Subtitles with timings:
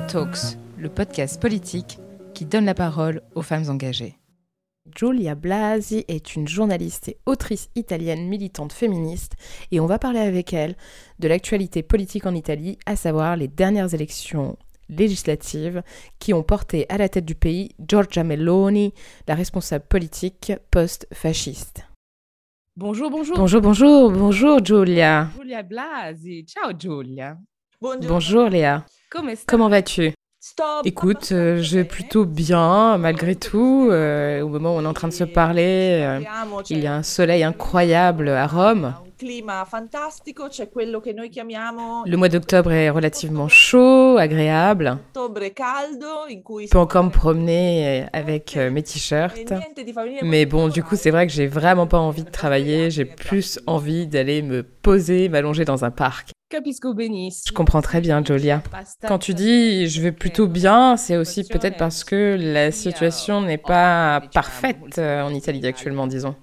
[0.00, 1.98] Talks, le podcast politique
[2.34, 4.16] qui donne la parole aux femmes engagées.
[4.96, 9.34] Giulia Blasi est une journaliste et autrice italienne militante féministe
[9.70, 10.76] et on va parler avec elle
[11.18, 14.56] de l'actualité politique en Italie, à savoir les dernières élections
[14.88, 15.82] législatives
[16.18, 18.94] qui ont porté à la tête du pays Giorgia Meloni,
[19.28, 21.86] la responsable politique post-fasciste.
[22.76, 23.36] Bonjour, bonjour.
[23.36, 25.28] Bonjour, bonjour, bonjour Giulia.
[25.36, 26.46] Giulia Blasi.
[26.46, 27.36] Ciao Giulia.
[27.82, 28.84] Bonjour Léa.
[29.46, 30.12] Comment vas-tu?
[30.84, 33.88] Écoute, euh, je vais plutôt bien malgré tout.
[33.90, 36.20] Euh, au moment où on est en train de se parler, euh,
[36.70, 38.94] il y a un soleil incroyable à Rome.
[39.20, 39.40] Le
[42.16, 44.98] mois d'octobre est relativement chaud, agréable.
[45.16, 49.52] Je peux encore me promener avec mes t-shirts.
[50.22, 52.92] Mais bon, du coup, c'est vrai que j'ai vraiment pas envie de travailler.
[52.92, 56.30] J'ai plus envie d'aller me poser, m'allonger dans un parc.
[57.46, 58.62] Je comprends très bien, Jolia.
[59.06, 63.58] Quand tu dis je vais plutôt bien, c'est aussi peut-être parce que la situation n'est
[63.58, 66.34] pas parfaite euh, en Italie actuellement, disons.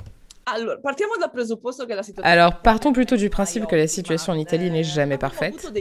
[2.23, 5.72] Alors, partons plutôt du principe que la situation en Italie n'est jamais parfaite.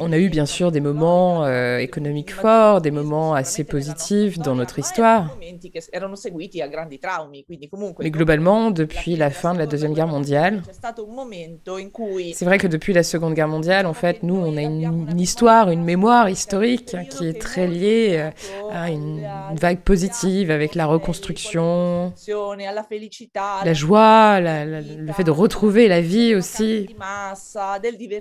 [0.00, 4.54] On a eu bien sûr des moments euh, économiques forts, des moments assez positifs dans
[4.54, 5.36] notre histoire.
[8.00, 10.62] Mais globalement, depuis la fin de la Deuxième Guerre mondiale,
[12.34, 15.70] c'est vrai que depuis la Seconde Guerre mondiale, en fait, nous, on a une, histoire,
[15.70, 18.30] une mémoire historique qui est très liée euh,
[18.72, 22.12] à une, vague positive avec la reconstruction,
[23.64, 26.88] la la joie, le fait de retrouver la vie aussi,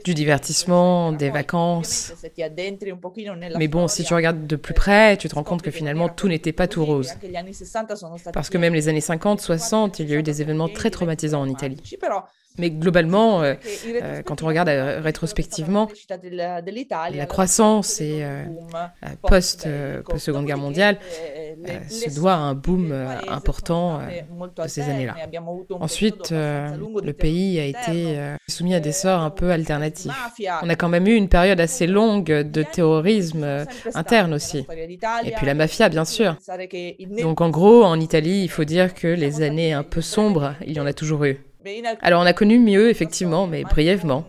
[0.06, 2.14] du divertissement, des vacances.
[3.58, 6.28] Mais bon, si tu regardes de plus près, tu te rends compte que finalement tout
[6.30, 7.12] n'était pas tout rose.
[8.34, 11.42] Parce que même les années 50, 60, il y a eu des événements très traumatisants
[11.42, 11.82] en Italie.
[12.58, 13.54] Mais globalement, euh,
[13.88, 15.88] euh, quand on regarde euh, rétrospectivement,
[16.30, 18.26] la croissance et
[19.28, 19.68] post,
[20.06, 20.98] post Seconde Guerre mondiale
[21.90, 22.94] se doit à un boom
[23.28, 25.16] important de ces années-là.
[25.80, 28.18] Ensuite, le pays a été
[28.48, 30.12] soumis à des sorts un peu alternatifs.
[30.62, 34.66] On a quand même eu une période assez longue de terrorisme interne aussi.
[35.24, 36.36] Et puis la mafia, bien sûr.
[37.22, 40.74] Donc en gros, en Italie, il faut dire que les années un peu sombres, il
[40.74, 41.40] y en a toujours eu.
[42.02, 44.26] Alors on a connu mieux, effectivement, mais brièvement,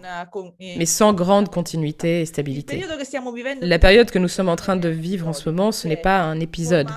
[0.61, 2.85] mais sans grande continuité et stabilité.
[3.61, 6.21] La période que nous sommes en train de vivre en ce moment, ce n'est pas
[6.21, 6.89] un épisode.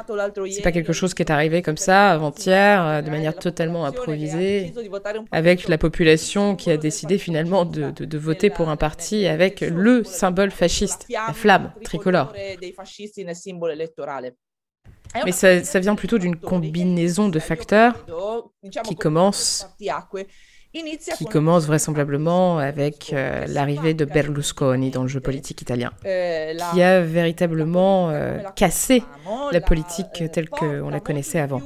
[0.52, 4.74] C'est pas quelque chose qui est arrivé comme ça avant-hier, de manière totalement improvisée,
[5.32, 10.04] avec la population qui a décidé finalement de, de voter pour un parti avec le
[10.04, 12.34] symbole fasciste, la flamme tricolore.
[15.24, 18.06] Mais ça, ça vient plutôt d'une combinaison de facteurs
[18.84, 19.68] qui commence
[21.18, 27.02] qui commence vraisemblablement avec euh, l'arrivée de Berlusconi dans le jeu politique italien, qui a
[27.02, 29.04] véritablement euh, cassé
[29.52, 31.62] la politique telle qu'on la connaissait avant,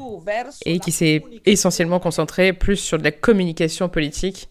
[0.65, 4.49] et qui s'est essentiellement concentré plus sur de la communication politique.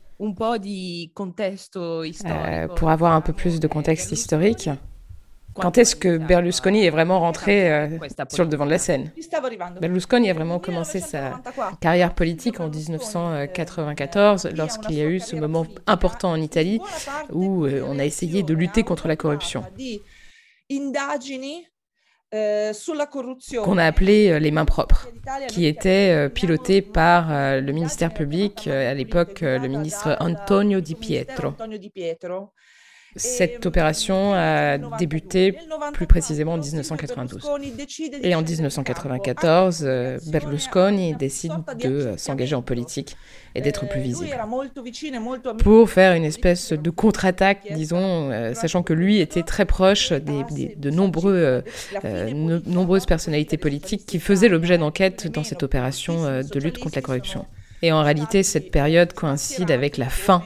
[2.24, 4.68] Euh, pour avoir un peu plus de contexte historique.
[5.60, 7.88] Quand est-ce que Berlusconi est vraiment rentré euh,
[8.30, 9.10] sur le devant de la scène
[9.80, 11.40] Berlusconi a vraiment commencé sa
[11.80, 16.80] carrière politique en 1994 lorsqu'il y a eu ce moment important en Italie
[17.32, 19.64] où euh, on a essayé de lutter contre la corruption.
[22.30, 25.08] Qu'on a appelé euh, les mains propres,
[25.48, 31.54] qui était piloté par le ministère public, à l'époque le ministre Antonio Di Pietro.
[33.18, 35.54] Cette opération a débuté
[35.92, 37.50] plus précisément en 1992.
[38.22, 43.16] Et en 1994, euh, Berlusconi décide de s'engager en politique
[43.54, 44.36] et d'être plus visible.
[45.58, 50.44] Pour faire une espèce de contre-attaque, disons, euh, sachant que lui était très proche de
[52.04, 57.02] euh, nombreuses personnalités politiques qui faisaient l'objet d'enquêtes dans cette opération de lutte contre la
[57.02, 57.46] corruption.
[57.82, 60.42] Et en réalité, cette période coïncide avec la fin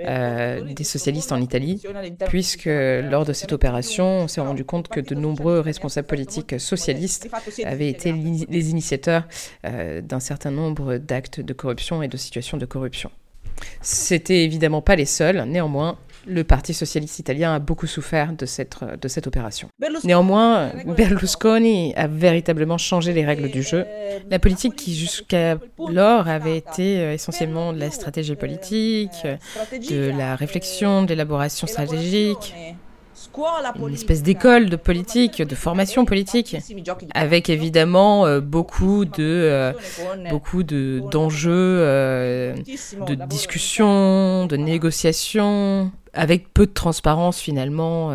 [0.00, 1.82] euh, des socialistes en Italie,
[2.28, 7.28] puisque lors de cette opération, on s'est rendu compte que de nombreux responsables politiques socialistes
[7.64, 9.24] avaient été les initiateurs
[9.64, 13.10] euh, d'un certain nombre d'actes de corruption et de situations de corruption.
[13.80, 18.76] C'était évidemment pas les seuls, néanmoins, le Parti socialiste italien a beaucoup souffert de cette,
[19.00, 19.68] de cette opération.
[20.04, 23.84] Néanmoins, Berlusconi a véritablement changé les règles du jeu.
[24.30, 29.26] La politique qui jusqu'alors avait été euh, essentiellement de la stratégie politique,
[29.90, 32.54] de la réflexion, de l'élaboration stratégique,
[33.88, 36.56] une espèce d'école de politique, de formation politique,
[37.14, 39.72] avec évidemment euh, beaucoup de euh,
[40.30, 42.54] beaucoup de d'enjeux, euh,
[43.06, 48.12] de discussions, de négociations, avec peu de transparence finalement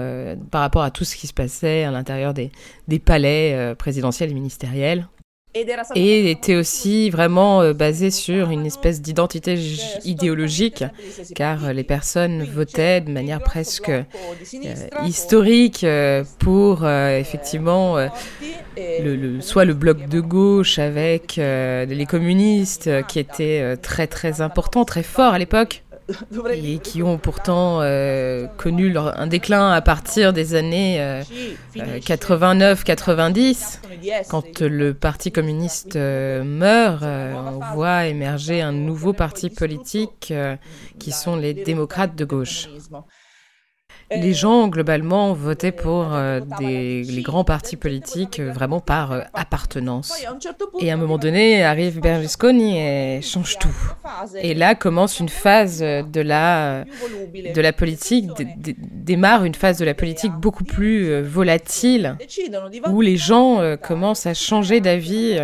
[0.50, 2.52] par rapport à tout ce qui se passait à l'intérieur des,
[2.88, 5.08] des palais présidentiels et ministériels
[5.54, 9.60] et était aussi vraiment euh, basé sur une espèce d'identité
[10.06, 10.84] idéologique,
[11.36, 14.04] car les personnes votaient de manière presque euh,
[15.06, 17.98] historique euh, pour effectivement
[18.78, 25.04] le, soit le bloc de gauche avec les communistes qui étaient très très importants, très
[25.04, 25.84] forts à l'époque,
[26.54, 31.22] et qui ont pourtant euh, connu leur, un déclin à partir des années
[31.76, 33.80] 89-90.
[33.84, 40.34] Euh, Quand le Parti communiste euh, meurt, on voit émerger un nouveau parti politique
[41.00, 42.70] qui sont les démocrates de gauche.
[44.14, 49.22] Les gens, globalement, votaient pour euh, des, les grands partis politiques euh, vraiment par euh,
[49.34, 50.26] appartenance.
[50.80, 53.94] Et à un moment donné, arrive Berlusconi et change tout.
[54.42, 56.84] Et là commence une phase de la,
[57.34, 62.18] de la politique, démarre une phase de la politique beaucoup plus volatile,
[62.90, 65.38] où les gens commencent à changer d'avis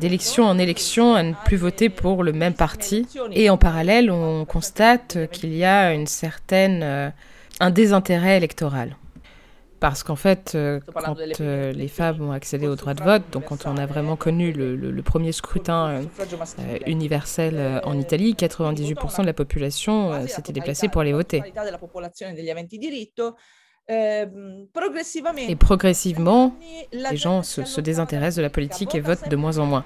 [0.00, 3.06] d'élection en élection, à ne plus voter pour le même parti.
[3.32, 7.12] Et en parallèle, on constate qu'il y a une certaine
[7.60, 8.96] un désintérêt électoral.
[9.80, 13.46] Parce qu'en fait, euh, quand euh, les femmes ont accédé au droit de vote, donc
[13.46, 19.32] quand on a vraiment connu le, premier scrutin euh, universel en Italie, 98% de la
[19.32, 21.42] population s'était déplacée pour aller voter.
[25.48, 26.54] Et progressivement,
[26.92, 29.84] les gens se, se, désintéressent de la politique et votent de moins en moins.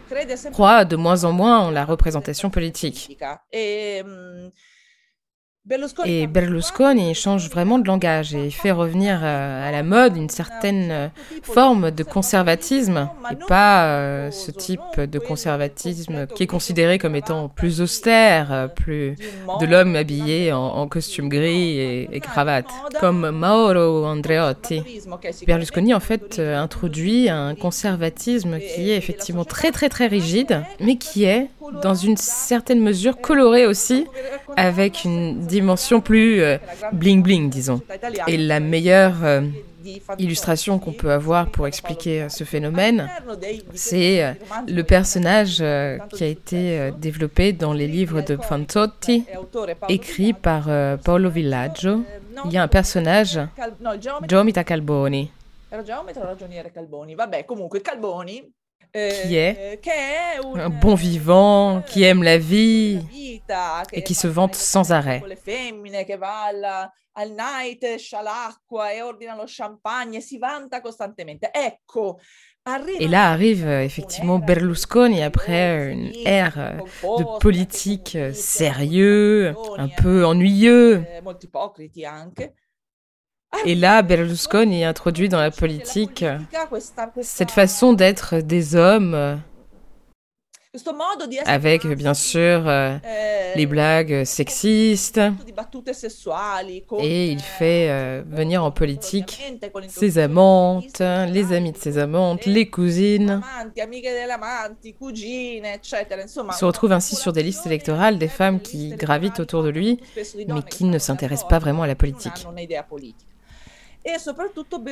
[0.52, 3.16] Croient de moins en moins en la représentation politique.
[6.04, 10.90] Et Berlusconi change vraiment de langage et fait revenir euh, à la mode une certaine
[10.90, 11.08] euh,
[11.42, 17.48] forme de conservatisme et pas euh, ce type de conservatisme qui est considéré comme étant
[17.48, 19.16] plus austère, plus
[19.58, 22.68] de l'homme habillé en, costume gris et, cravate,
[23.00, 24.82] comme Mauro Andreotti.
[25.46, 31.24] Berlusconi en fait introduit un conservatisme qui est effectivement très très très rigide, mais qui
[31.24, 31.48] est
[31.82, 34.06] dans une certaine mesure coloré aussi,
[34.56, 36.58] avec une dimension plus euh,
[36.92, 37.80] bling bling, disons.
[38.26, 39.42] Et la meilleure euh,
[40.18, 43.08] illustration qu'on peut avoir pour expliquer euh, ce phénomène,
[43.74, 44.36] c'est
[44.66, 45.58] le personnage
[46.14, 49.24] qui a été développé dans les livres de Fantotti,
[49.88, 50.64] écrit par
[51.04, 52.02] Paolo Villaggio.
[52.46, 53.38] Il y a un personnage,
[54.28, 55.30] Giomita Calboni.
[58.94, 59.80] Qui est
[60.54, 63.00] un bon vivant, qui aime la vie
[63.92, 65.22] et qui se vante sans arrêt.
[72.98, 81.04] Et là arrive effectivement Berlusconi après une ère de politique sérieux, un peu ennuyeux.
[83.64, 86.24] Et là, Berlusconi introduit dans la politique
[87.22, 89.40] cette façon d'être des hommes
[91.46, 92.96] avec bien sûr euh,
[93.54, 95.20] les blagues sexistes
[96.98, 99.40] et il fait euh, venir en politique
[99.88, 103.40] ses amantes, les amis de ses amantes, les cousines.
[103.76, 103.82] Il
[106.52, 110.00] se retrouve ainsi sur des listes électorales des femmes qui gravitent autour de lui
[110.48, 112.46] mais qui ne s'intéressent pas vraiment à la politique.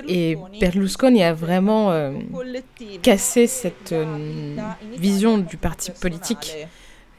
[0.09, 2.13] Et Berlusconi a vraiment euh,
[3.03, 4.57] cassé cette euh,
[4.93, 6.67] vision du parti politique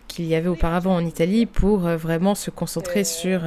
[0.08, 3.42] qu'il y avait auparavant en Italie pour euh, vraiment se concentrer sur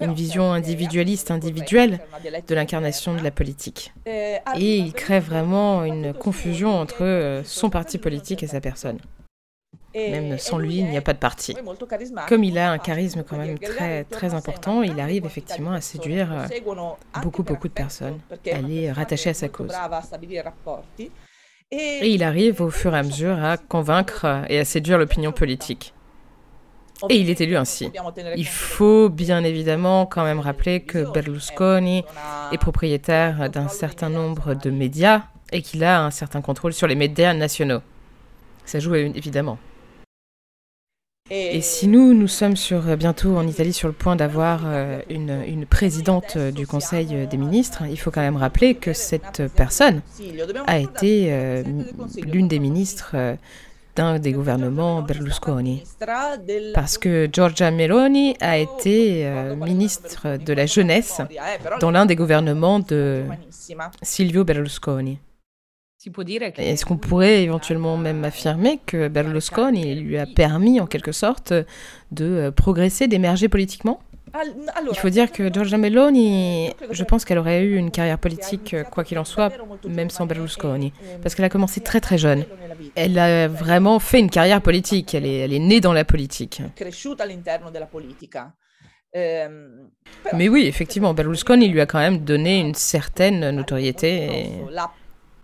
[0.00, 2.00] une vision individualiste, individuelle
[2.46, 3.92] de l'incarnation de la politique.
[4.06, 8.98] Et il crée vraiment une confusion entre son parti politique et sa personne.
[9.96, 11.56] Même sans lui, il n'y a pas de parti.
[12.28, 16.32] Comme il a un charisme quand même très, très important, il arrive effectivement à séduire
[16.32, 16.46] euh,
[17.22, 18.18] beaucoup, beaucoup de personnes.
[18.44, 19.72] Elle est rattachée à sa cause.
[21.70, 25.94] Et il arrive au fur et à mesure à convaincre et à séduire l'opinion politique.
[27.08, 27.90] Et il est élu ainsi.
[28.36, 32.04] Il faut bien évidemment quand même rappeler que Berlusconi
[32.52, 35.22] est propriétaire d'un certain nombre de médias
[35.52, 37.80] et qu'il a un certain contrôle sur les médias nationaux.
[38.64, 39.58] Ça joue évidemment.
[41.28, 45.00] Et si nous, nous sommes sur, euh, bientôt en Italie sur le point d'avoir euh,
[45.10, 49.42] une, une, présidente euh, du Conseil des ministres, il faut quand même rappeler que cette
[49.56, 50.02] personne
[50.66, 51.64] a été
[52.22, 53.16] l'une des ministres
[53.96, 55.82] d'un des gouvernements Berlusconi.
[56.74, 61.20] Parce que Giorgia Meloni a été ministre de la jeunesse
[61.80, 63.24] dans l'un des gouvernements de
[64.02, 65.18] Silvio Berlusconi.
[66.56, 71.52] Est-ce qu'on pourrait éventuellement même affirmer que Berlusconi lui a permis en quelque sorte
[72.12, 74.00] de euh, progresser, d'émerger politiquement?
[74.90, 78.84] Il faut dire que Giorgia Meloni, je pense qu'elle aurait eu une carrière politique, euh,
[78.84, 79.52] quoi qu'il en soit,
[79.88, 82.44] même sans Berlusconi, parce qu'elle a commencé très très jeune.
[82.94, 86.62] Elle a vraiment fait une carrière politique, elle est, elle est née dans la politique.
[89.14, 94.50] Mais oui, effectivement, Berlusconi lui a quand même donné une certaine notoriété.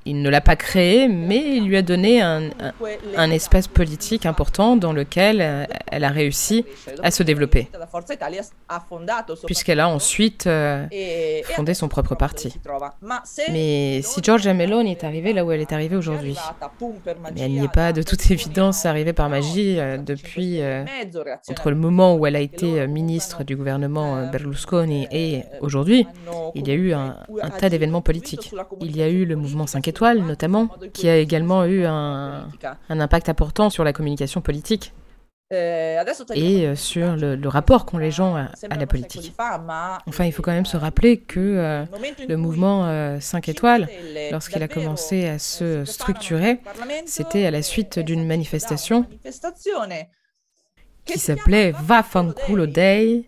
[0.04, 2.50] Il ne l'a pas créé, mais il lui a donné un,
[3.16, 6.64] un, espace politique important dans lequel euh, elle a réussi
[7.02, 7.68] à se développer,
[9.46, 10.86] puisqu'elle a ensuite euh,
[11.44, 12.52] fondé son propre parti.
[13.50, 16.36] Mais si Giorgia Meloni est arrivée là où elle est arrivée aujourd'hui,
[17.34, 20.60] mais elle n'y est pas de toute évidence arrivée par magie euh, depuis
[21.48, 26.06] entre le moment où elle a été ministre du gouvernement Berlusconi et aujourd'hui,
[26.56, 28.52] il y a eu un, un tas d'événements politiques.
[28.80, 32.48] Il y a eu le mouvement 5 notamment, qui a également eu un,
[32.88, 34.92] un impact important sur la communication politique
[35.52, 39.34] et euh, sur le, rapport qu'ont les gens à, la politique.
[40.06, 41.84] Enfin, il faut quand même se rappeler que euh,
[42.26, 42.86] le mouvement
[43.20, 43.88] 5 euh, étoiles,
[44.30, 46.60] lorsqu'il a commencé à se structurer,
[47.06, 49.04] c'était à la suite d'une manifestation
[51.04, 53.24] qui s'appelait Va fanculo Day,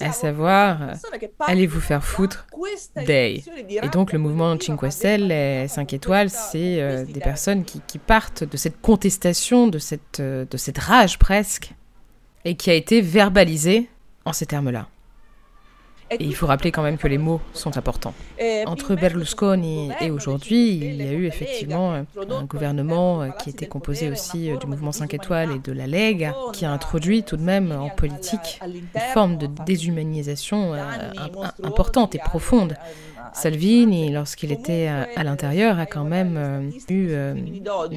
[0.00, 0.92] à savoir
[1.40, 2.46] Allez vous faire foutre
[2.96, 3.42] Day.
[3.68, 7.98] Et donc le mouvement Cinque Stelle, les 5 étoiles, c'est euh, des personnes qui, qui,
[7.98, 11.72] partent de cette contestation, de cette, euh, de cette rage presque,
[12.44, 13.88] et qui a été verbalisée
[14.24, 14.88] en ces termes-là.
[16.10, 18.14] Et il faut rappeler quand même que les mots sont importants.
[18.66, 24.50] Entre Berlusconi et aujourd'hui, il y a eu effectivement un gouvernement qui était composé aussi
[24.60, 27.90] du mouvement 5 étoiles et de la Lega, qui a introduit tout de même en
[27.90, 30.80] politique une forme de déshumanisation euh,
[31.62, 32.76] importante et profonde.
[33.32, 37.34] Salvini, lorsqu'il était à l'intérieur, a quand même euh, eu euh,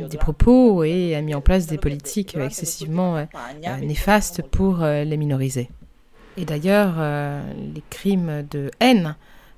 [0.08, 3.28] des propos et a mis en place des politiques excessivement
[3.82, 5.70] néfastes pour les minoriser.
[6.38, 7.41] Et d'ailleurs, euh,
[7.74, 9.15] les crimes de haine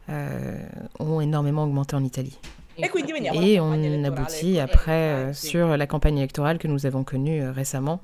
[0.10, 0.58] euh,
[1.00, 2.40] ont énormément augmenté en Italie.
[2.78, 8.00] Et on aboutit après euh, sur la campagne électorale que nous avons connue récemment,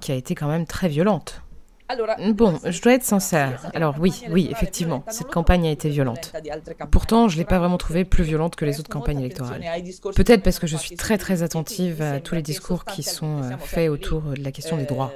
[0.00, 1.40] qui a été quand même très violente.
[2.34, 3.70] Bon, je dois être sincère.
[3.72, 6.34] Alors oui, oui, effectivement, cette campagne a été violente.
[6.90, 9.64] Pourtant, je ne l'ai pas vraiment trouvée plus violente que les autres campagnes électorales.
[10.14, 13.88] Peut-être parce que je suis très très attentive à tous les discours qui sont faits
[13.88, 15.12] autour de la question des droits.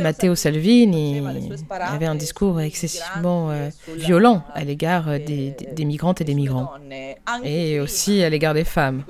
[0.00, 1.22] Matteo Salvini
[1.70, 6.70] avait un discours excessivement euh, violent à l'égard euh, des, des, migrantes et des migrants,
[7.44, 9.04] et aussi à l'égard des femmes.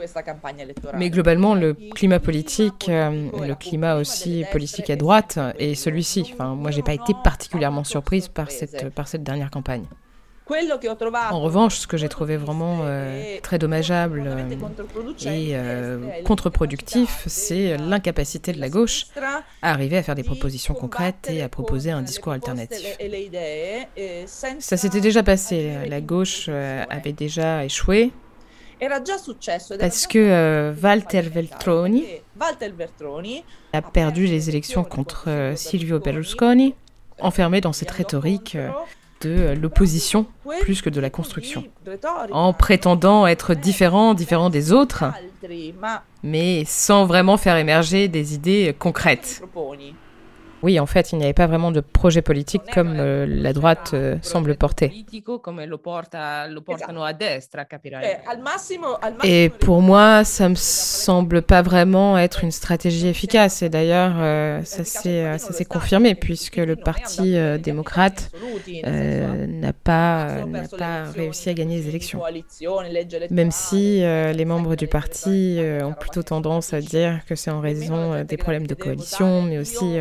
[0.94, 6.30] Mais globalement, le climat politique, euh, le climat aussi politique à droite est celui-ci.
[6.32, 9.84] Enfin, moi, j'ai pas été particulièrement surprise par cette, par cette dernière campagne.
[10.48, 14.48] En revanche, ce que j'ai trouvé vraiment euh, très dommageable euh,
[15.24, 19.06] et euh, contre-productif, c'est l'incapacité de la gauche
[19.62, 22.96] à arriver à faire des propositions concrètes et à proposer un discours alternatif.
[24.60, 28.12] Ça s'était déjà passé, la gauche avait déjà échoué.
[29.80, 32.04] Parce que Walter Veltroni
[33.72, 36.74] a perdu les élections contre Silvio Berlusconi,
[37.18, 38.56] enfermé dans cette rhétorique
[39.20, 40.26] de l'opposition
[40.60, 41.64] plus que de la construction,
[42.30, 45.04] en prétendant être différent, différent des autres,
[46.22, 49.42] mais sans vraiment faire émerger des idées concrètes.
[50.66, 53.92] Oui, en fait, il n'y avait pas vraiment de projet politique comme euh, la droite
[53.94, 54.92] euh, semble porter.
[59.22, 63.62] Et pour moi, ça me semble pas vraiment être une stratégie efficace.
[63.62, 68.32] Et d'ailleurs, euh, ça s'est confirmé puisque le Parti démocrate
[68.82, 70.38] n'a pas,
[70.76, 72.20] pas réussi à gagner les élections.
[73.30, 78.24] Même si les membres du parti ont plutôt tendance à dire que c'est en raison
[78.24, 80.00] des problèmes de coalition, mais aussi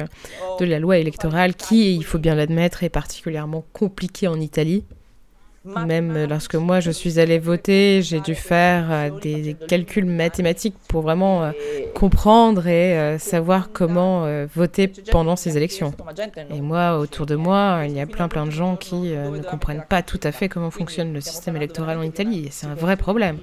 [0.59, 4.83] de la loi électorale qui, il faut bien l'admettre, est particulièrement compliquée en Italie.
[5.87, 11.01] Même lorsque moi je suis allée voter, j'ai dû faire euh, des calculs mathématiques pour
[11.01, 11.51] vraiment euh,
[11.95, 15.93] comprendre et euh, savoir comment voter pendant ces élections.
[16.51, 19.85] Et moi, autour de moi, il y a plein plein de gens qui ne comprennent
[19.89, 22.47] pas tout à fait comment fonctionne le système électoral en Italie.
[22.51, 23.39] C'est un vrai problème.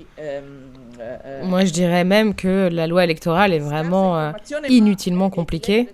[1.43, 4.33] Moi, je dirais même que la loi électorale est vraiment euh,
[4.69, 5.89] inutilement compliquée.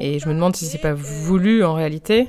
[0.00, 2.28] Et je me demande si c'est pas voulu en réalité,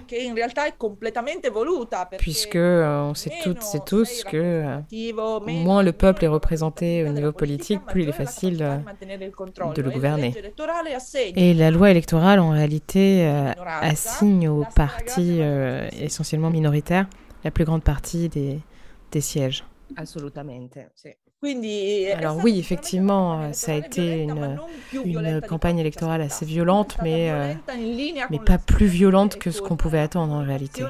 [2.18, 7.12] puisque euh, on sait toutes et tous que euh, moins le peuple est représenté au
[7.12, 10.34] niveau politique, plus il est facile de le gouverner.
[11.36, 13.26] Et la loi électorale, en réalité,
[13.82, 15.42] assigne aux partis
[16.00, 17.08] essentiellement minoritaires
[17.44, 18.60] la plus grande partie des,
[19.12, 19.66] des sièges.
[22.16, 24.58] Alors oui, effectivement, ça a été une,
[25.04, 27.54] une campagne électorale assez violente, mais, euh,
[28.30, 30.84] mais pas plus violente que ce qu'on pouvait attendre en réalité,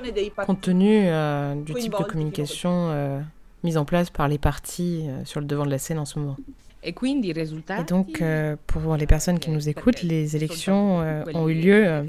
[0.45, 3.19] compte tenu euh, du type de communication euh,
[3.63, 6.37] mise en place par les partis sur le devant de la scène en ce moment.
[6.85, 11.83] Et donc, euh, pour les personnes qui nous écoutent, les élections euh, ont eu lieu
[11.87, 12.03] euh,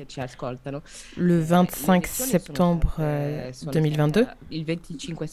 [1.16, 2.97] le 25 septembre
[3.73, 4.26] 2022.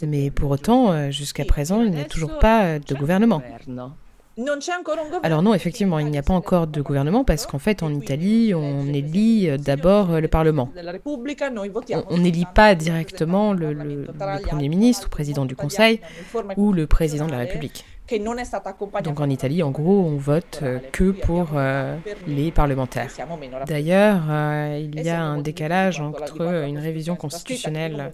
[0.07, 3.41] Mais pour autant, jusqu'à présent, il n'y a toujours pas de gouvernement.
[5.23, 8.53] Alors non, effectivement, il n'y a pas encore de gouvernement parce qu'en fait, en Italie,
[8.55, 10.71] on élit d'abord le Parlement.
[12.09, 14.07] On n'élit pas directement le, le
[14.43, 15.99] Premier ministre, ou président du Conseil
[16.55, 17.85] ou le président de la République.
[19.03, 23.09] Donc en Italie, en gros, on vote euh, que pour euh, les parlementaires.
[23.65, 28.13] D'ailleurs, euh, il y a un décalage entre une révision constitutionnelle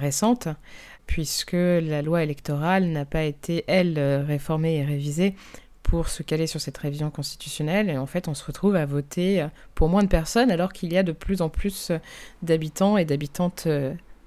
[0.00, 0.48] récente,
[1.06, 5.34] puisque la loi électorale n'a pas été, elle, réformée et révisée
[5.82, 7.90] pour se caler sur cette révision constitutionnelle.
[7.90, 10.98] Et en fait, on se retrouve à voter pour moins de personnes alors qu'il y
[10.98, 11.90] a de plus en plus
[12.42, 13.66] d'habitants et d'habitantes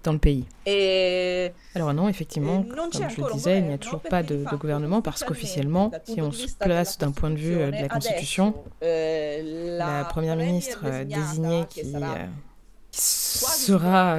[0.03, 0.45] dans le pays.
[0.65, 5.01] Et Alors non, effectivement, comme je le disais, il n'y a toujours pas de, gouvernement
[5.01, 9.77] parce qu'officiellement, si on se place d'un point de vue euh, de la Constitution, euh,
[9.77, 11.83] la Première ministre euh, désignée qui
[12.91, 14.17] sera,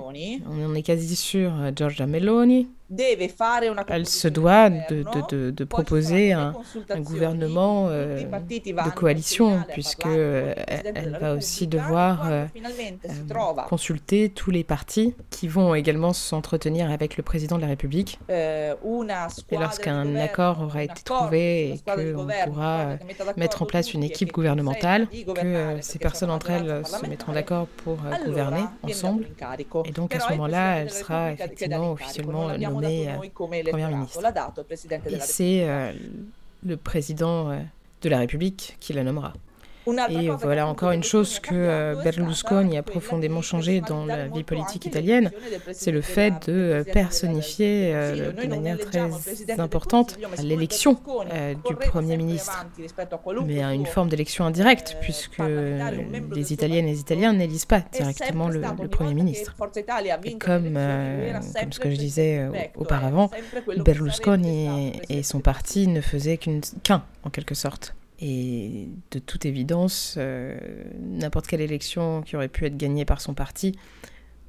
[0.00, 2.68] on en est quasi sûr, Giorgia Meloni,
[3.88, 6.54] elle se doit de, de, de, proposer un,
[6.90, 12.46] un gouvernement euh, de coalition, puisque euh, elle va aussi devoir euh,
[13.68, 18.20] consulter tous les partis qui vont également s'entretenir avec le président de la République.
[18.28, 18.72] et
[19.58, 22.90] lorsqu'un accord aura été trouvé et qu'on pourra
[23.36, 27.98] mettre en place une équipe gouvernementale, que ces personnes entre elles se mettront d'accord pour
[28.24, 29.26] gouverner ensemble.
[29.84, 34.20] Et donc à ce moment-là, elle sera effectivement officiellement nommé Premier ministre.
[35.08, 35.94] Et c'est
[36.64, 37.58] le président
[38.02, 39.32] de la République qui la nommera.
[40.10, 45.30] Et voilà encore une chose que Berlusconi a profondément changé dans la vie politique italienne,
[45.72, 49.08] c'est le fait de personnifier de manière très
[49.58, 50.98] importante l'élection
[51.64, 52.66] du Premier ministre,
[53.44, 58.62] mais une forme d'élection indirecte, puisque les Italiennes et les Italiens n'élisent pas directement le,
[58.88, 59.54] Premier ministre.
[60.24, 63.30] Et comme, comme ce que je disais auparavant,
[63.84, 67.94] Berlusconi et son parti ne faisaient qu'un, en quelque sorte.
[68.20, 70.58] Et de toute évidence, euh,
[71.00, 73.76] n'importe quelle élection qui aurait pu être gagnée par son parti,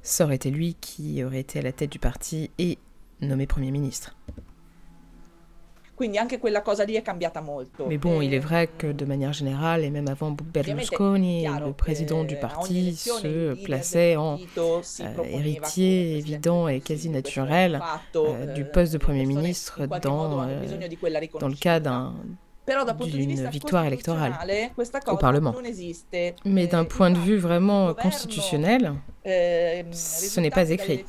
[0.02, 2.78] ça aurait été lui qui aurait été à la tête du parti et
[3.20, 4.16] nommé Premier ministre.
[7.88, 12.22] Mais bon, il est vrai que de manière générale, et même avant Berlusconi, le président
[12.22, 17.80] du parti se plaçait en euh, héritier évident et quasi naturel
[18.14, 20.46] euh, du poste de Premier ministre dans,
[21.40, 22.14] dans le cas d'un
[23.06, 24.34] d'une victoire électorale
[25.08, 25.54] au Parlement.
[26.44, 31.04] Mais d'un point de vue vraiment constitutionnel, ehm, ce n'est pas écrit.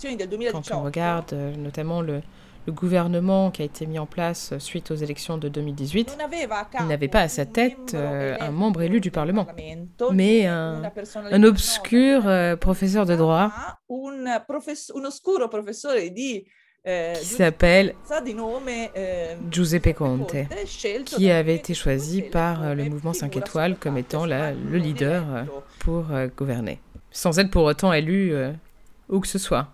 [0.51, 2.21] Quand on regarde euh, notamment le,
[2.67, 6.17] le gouvernement qui a été mis en place suite aux élections de 2018,
[6.79, 9.47] il n'avait pas à sa tête euh, un membre élu du Parlement,
[10.11, 10.81] mais un,
[11.31, 13.51] un obscur euh, professeur de droit
[15.95, 16.37] euh,
[16.85, 17.95] qui s'appelle
[18.97, 20.35] euh, Giuseppe Conte,
[21.05, 25.45] qui avait été choisi par euh, le mouvement 5 étoiles comme étant la, le leader
[25.79, 26.05] pour
[26.37, 26.79] gouverner,
[27.11, 28.33] sans être pour autant élu
[29.09, 29.67] où que ce soit.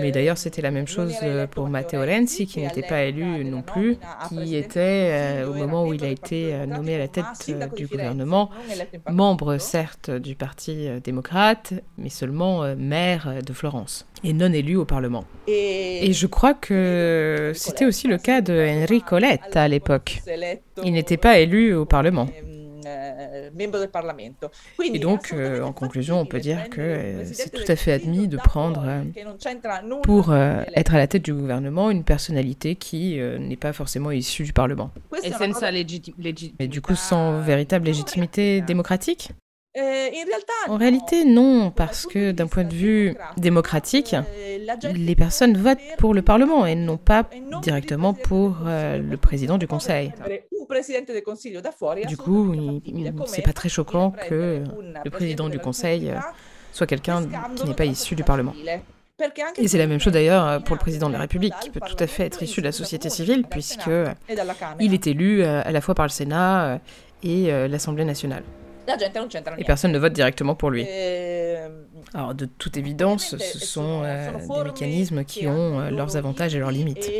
[0.00, 1.14] Mais d'ailleurs, c'était la même chose
[1.50, 3.96] pour Matteo Renzi, qui n'était pas élu non plus,
[4.28, 7.24] qui était, au moment où il a été nommé à la tête
[7.76, 8.50] du gouvernement,
[9.10, 15.24] membre certes du Parti démocrate, mais seulement maire de Florence et non élu au Parlement.
[15.48, 20.22] Et je crois que c'était aussi le cas de Enrico Letta à l'époque.
[20.84, 22.28] Il n'était pas élu au Parlement.
[24.82, 28.28] Et donc, euh, en conclusion, on peut dire que euh, c'est tout à fait admis
[28.28, 33.72] de prendre, euh, pour être à la tête du gouvernement, une personnalité qui n'est pas
[33.72, 34.90] forcément issue du Parlement.
[36.58, 39.32] Mais du coup, sans véritable légitimité démocratique?
[40.68, 44.14] En réalité, non, parce que d'un point de vue démocratique,
[44.94, 47.28] les personnes votent pour le Parlement et non pas
[47.62, 50.12] directement pour euh, le président du Conseil.
[52.06, 52.54] Du coup,
[53.26, 54.62] c'est pas très choquant que
[55.04, 56.16] le président du Conseil euh,
[56.72, 58.54] soit quelqu'un qui n'est pas issu du Parlement.
[59.56, 61.96] Et c'est la même chose d'ailleurs pour le président de la République, qui peut tout
[61.98, 65.94] à fait être issu de la société civile, puisqu'il est élu euh, à la fois
[65.94, 66.78] par le Sénat
[67.22, 68.42] et l'Assemblée nationale.
[69.58, 70.86] Et personne ne vote directement pour lui.
[72.14, 76.58] Alors, de toute évidence, ce sont euh, des mécanismes qui ont euh, leurs avantages et
[76.58, 77.04] leurs limites.
[77.04, 77.10] Ce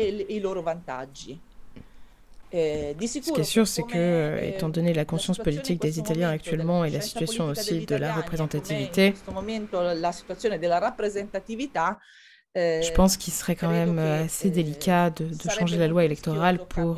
[3.31, 6.91] qui est sûr, c'est que, euh, étant donné la conscience politique des Italiens actuellement et
[6.91, 9.15] la situation aussi de la représentativité,
[12.55, 16.97] je pense qu'il serait quand même assez délicat de, de, changer la loi électorale pour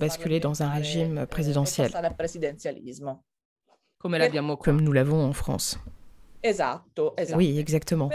[0.00, 1.92] basculer dans un régime présidentiel
[3.98, 5.78] comme nous l'avons en France.
[7.34, 8.10] Oui, exactement.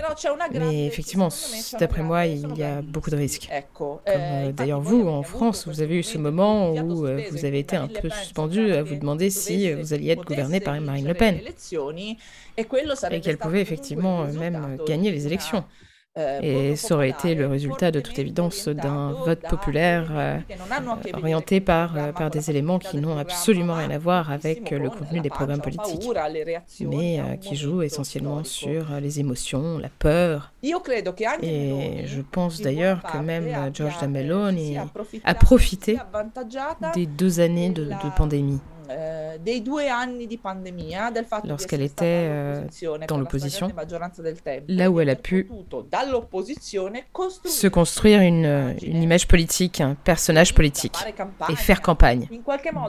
[0.53, 1.29] Mais effectivement,
[1.79, 3.49] d'après moi, il y a beaucoup de risques.
[3.73, 7.45] Comme euh, euh, d'ailleurs vous, en France, vous avez eu ce moment où euh, vous
[7.45, 11.07] avez été un peu suspendu à vous demander si vous alliez être gouverné par Marine
[11.07, 11.39] Le Pen
[12.57, 15.63] et qu'elle pouvait effectivement même gagner les élections.
[16.17, 20.39] Euh, Et ça aurait été le résultat de toute évidence d'un vote populaire euh,
[21.13, 25.21] orienté par, euh, par des éléments qui n'ont absolument rien à voir avec le contenu
[25.21, 26.09] des programmes politiques,
[26.81, 30.51] mais qui jouent essentiellement sur les émotions, la peur.
[30.61, 30.73] Et
[32.05, 34.77] je pense d'ailleurs que même George Meloni
[35.23, 35.97] a profité
[36.93, 38.59] des deux années de pandémie.
[38.91, 39.37] Euh,
[41.45, 42.63] lorsqu'elle était euh,
[43.07, 43.71] dans l'opposition,
[44.67, 45.47] là où elle a pu
[47.45, 50.97] se construire une, une image politique, un personnage politique,
[51.49, 52.27] et faire campagne,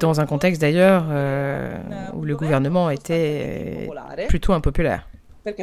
[0.01, 1.77] dans un contexte d'ailleurs euh,
[2.15, 3.89] où le gouvernement était
[4.29, 5.09] plutôt impopulaire.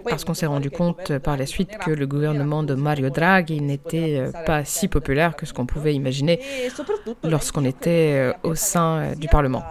[0.10, 4.26] Parce qu'on s'est rendu compte par la suite que le gouvernement de Mario Draghi n'était
[4.46, 6.42] pas si populaire que ce qu'on pouvait imaginer
[7.24, 9.64] lorsqu'on était au sein du Parlement.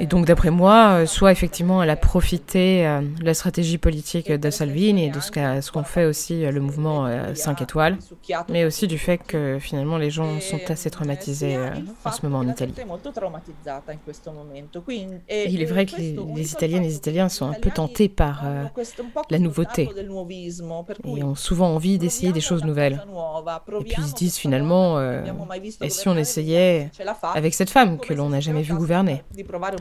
[0.00, 4.30] Et donc, d'après moi, euh, soit effectivement elle a profité euh, de la stratégie politique
[4.30, 7.98] de Salvini et de ce qu'ont fait aussi euh, le mouvement 5 étoiles,
[8.48, 11.56] mais aussi du fait que finalement les gens sont assez traumatisés
[12.04, 12.74] en ce moment en Italie.
[15.30, 18.44] Il est vrai que les, les Italiennes et les Italiens sont un peu tentés par
[19.30, 19.88] la nouveauté
[21.04, 23.04] et ont souvent envie d'essayer des choses nouvelles.
[23.80, 25.00] Et puis ils se disent finalement,
[25.80, 26.90] et si on essayait
[27.34, 29.22] avec cette femme que l'on n'a jamais vue gouverner?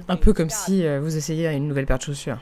[0.08, 2.40] Un peu comme si euh, vous essayiez une nouvelle paire de chaussures.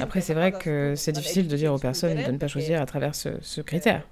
[0.00, 2.86] Après, c'est vrai que c'est difficile de dire aux personnes de ne pas choisir à
[2.86, 4.02] travers ce, critère.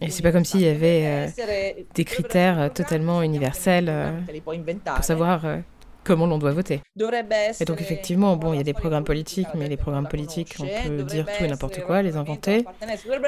[0.00, 4.12] Et c'est pas comme s'il y avait euh, des critères totalement universels euh,
[4.84, 5.44] pour savoir
[6.08, 6.80] comment l'on doit voter.
[7.60, 10.88] Et donc effectivement, bon, il y a des programmes politiques, mais les programmes politiques, on
[10.88, 12.64] peut dire tout et n'importe quoi, les inventer.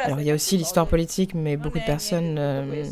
[0.05, 2.85] Alors il y a aussi l'histoire politique, mais beaucoup de personnes euh,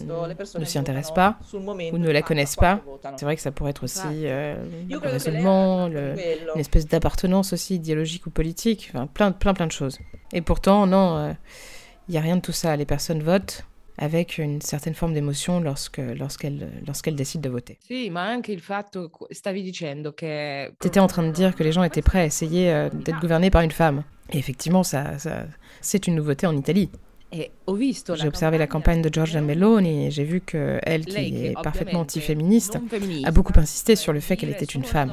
[0.58, 2.80] ne s'y intéressent pas ou ne la connaissent pas.
[3.16, 4.56] C'est vrai que ça pourrait être aussi euh,
[4.90, 9.98] le raisonnement, une espèce d'appartenance aussi idéologique ou politique, enfin, plein, plein, plein de choses.
[10.34, 11.32] Et pourtant, non, euh,
[12.08, 12.76] il n'y a rien de tout ça.
[12.76, 13.64] Les personnes votent
[13.98, 17.78] avec une certaine forme d'émotion lorsque, lorsqu'elle, lorsqu'elle décide de voter.
[20.80, 23.20] Tu étais en train de dire que les gens étaient prêts à essayer euh, d'être
[23.20, 24.04] gouvernés par une femme.
[24.32, 25.44] Et effectivement, ça, ça,
[25.80, 26.90] c'est une nouveauté en Italie.
[27.30, 32.78] J'ai observé la campagne de Giorgia Meloni et j'ai vu qu'elle, qui est parfaitement anti-féministe,
[33.24, 35.12] a beaucoup insisté sur le fait qu'elle était une femme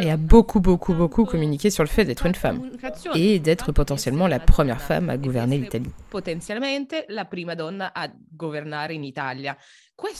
[0.00, 2.70] et a beaucoup, beaucoup, beaucoup communiqué sur le fait d'être une femme
[3.14, 5.90] et d'être potentiellement la première femme à gouverner l'Italie.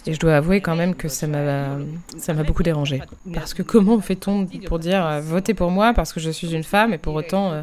[0.06, 1.78] Et je dois avouer quand même que ça m'a,
[2.16, 3.02] ça m'a beaucoup dérangé.
[3.34, 6.62] Parce que comment fait-on pour dire euh, votez pour moi parce que je suis une
[6.62, 7.62] femme et pour autant euh,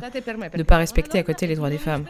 [0.57, 2.05] ne pas respecter à côté les droits des femmes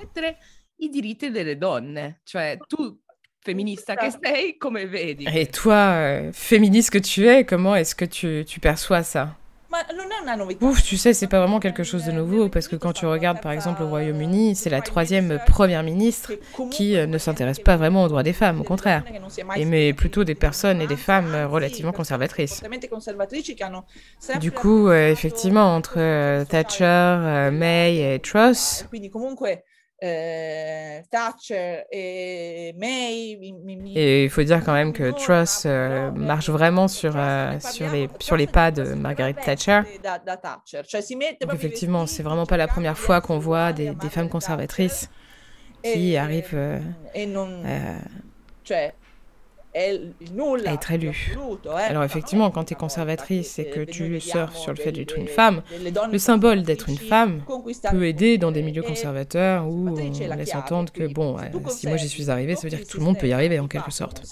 [0.80, 2.20] i diritti delle donne.
[2.24, 3.00] Cioè, tu,
[3.40, 5.26] femminista che sei, come vedi?
[5.26, 9.36] Et toi, euh, féministe que tu es, comment est-ce que tu, tu perçois ça?
[10.62, 13.40] Ouf, tu sais, c'est pas vraiment quelque chose de nouveau parce que quand tu regardes
[13.40, 16.34] par exemple au Royaume-Uni, c'est la troisième première ministre
[16.72, 19.04] qui euh, ne s'intéresse pas vraiment aux droits des femmes, au contraire,
[19.56, 22.64] et mais plutôt des personnes et des femmes relativement conservatrices.
[24.40, 28.88] Du coup, euh, effectivement, entre Thatcher, May et Truss,
[30.04, 33.38] euh, Thatcher et May.
[33.96, 38.10] Et il faut dire quand même que Truss euh, marche vraiment sur, euh, sur, les,
[38.20, 39.82] sur les pas de Margaret Thatcher.
[41.42, 45.10] Donc effectivement, c'est vraiment pas la première fois qu'on voit des, des femmes conservatrices
[45.84, 46.80] qui arrivent à
[49.80, 51.36] être élue.
[51.88, 55.28] Alors effectivement, quand tu es conservatrice et que tu surfes sur le fait d'être une
[55.28, 55.62] femme,
[56.12, 57.42] le symbole d'être une femme
[57.90, 61.38] peut aider dans des milieux conservateurs où on laisse entendre que, bon,
[61.70, 63.60] si moi j'y suis arrivée, ça veut dire que tout le monde peut y arriver
[63.60, 64.24] en quelque sorte.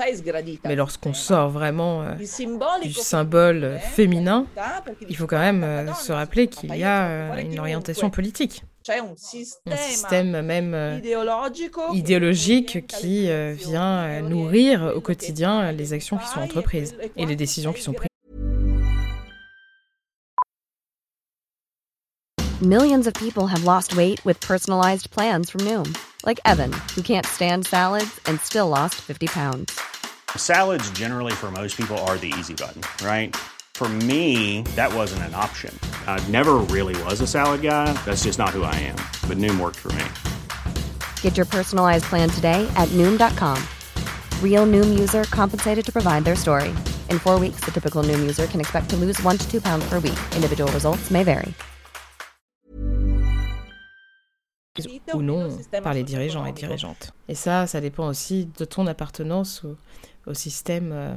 [0.66, 2.14] Mais lorsqu'on sort vraiment euh,
[2.84, 4.46] du symbole féminin,
[5.10, 9.78] il faut quand même euh, se rappeler qu'il y a euh, une orientation politique un
[9.78, 11.00] système même euh,
[11.94, 17.36] idéologique qui euh, vient euh, nourrir au quotidien les actions qui sont entreprises et les
[17.36, 18.08] décisions qui sont prises.
[22.62, 25.96] Millions of people have lost weight with personalized plans from Noom,
[26.26, 29.80] like Evan, who can't stand salads and still lost 50 pounds.
[30.36, 33.36] Salads generally for most people are the easy button, right?
[33.78, 35.72] For me, that wasn't an option.
[36.08, 37.94] I never really was a salad guy.
[38.06, 38.96] That's just not who I am.
[39.30, 40.04] But Noom worked for me.
[41.22, 43.62] Get your personalized plan today at Noom.com.
[44.42, 46.70] Real Noom user compensated to provide their story.
[47.12, 49.88] In four weeks, the typical Noom user can expect to lose one to two pounds
[49.88, 50.18] per week.
[50.36, 51.54] Individual results may vary.
[55.14, 57.12] Ou non par les dirigeants et dirigeantes.
[57.28, 59.78] Et ça, ça dépend aussi de ton appartenance au,
[60.26, 61.16] au système euh,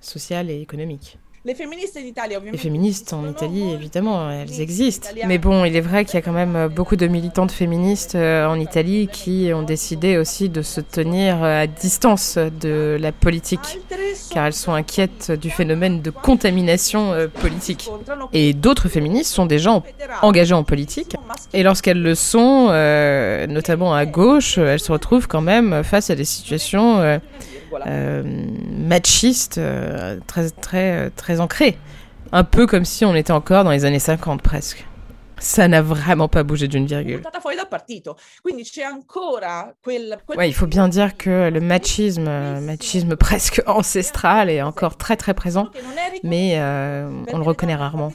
[0.00, 1.18] social et économique.
[1.44, 5.08] Les féministes en Italie, évidemment, elles existent.
[5.26, 8.16] Mais bon, il est vrai qu'il y a quand même euh, beaucoup de militantes féministes
[8.16, 13.12] euh, en Italie qui ont décidé aussi de se tenir euh, à distance de la
[13.12, 13.78] politique,
[14.32, 17.88] car elles sont inquiètes du phénomène de contamination politique.
[18.32, 19.84] Et d'autres féministes sont des gens
[20.22, 21.14] engagés en politique,
[21.52, 22.66] et lorsqu'elles le sont,
[23.48, 27.20] notamment à gauche, elles se retrouvent quand même face à des situations
[27.86, 28.22] euh,
[28.70, 31.76] machiste, euh, très, très, très ancré.
[32.32, 34.86] Un peu comme si on était encore dans les années 50 presque
[35.40, 37.22] ça n'a vraiment pas bougé d'une virgule.
[40.36, 42.28] Ouais, il faut bien dire que le machisme,
[42.60, 45.68] machisme presque ancestral est encore très très présent,
[46.22, 48.12] mais euh, on le reconnaît rarement,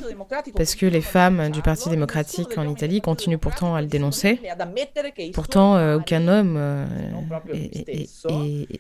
[0.56, 4.40] parce que les femmes du Parti démocratique en Italie continuent pourtant à le dénoncer.
[5.34, 6.86] Pourtant, euh, aucun homme euh,
[7.54, 8.80] est,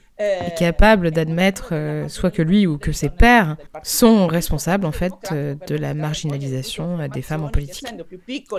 [0.58, 1.74] capable d'admettre
[2.08, 7.22] soit que lui ou que ses pères sont responsables en fait de la marginalisation des
[7.22, 7.88] femmes en politique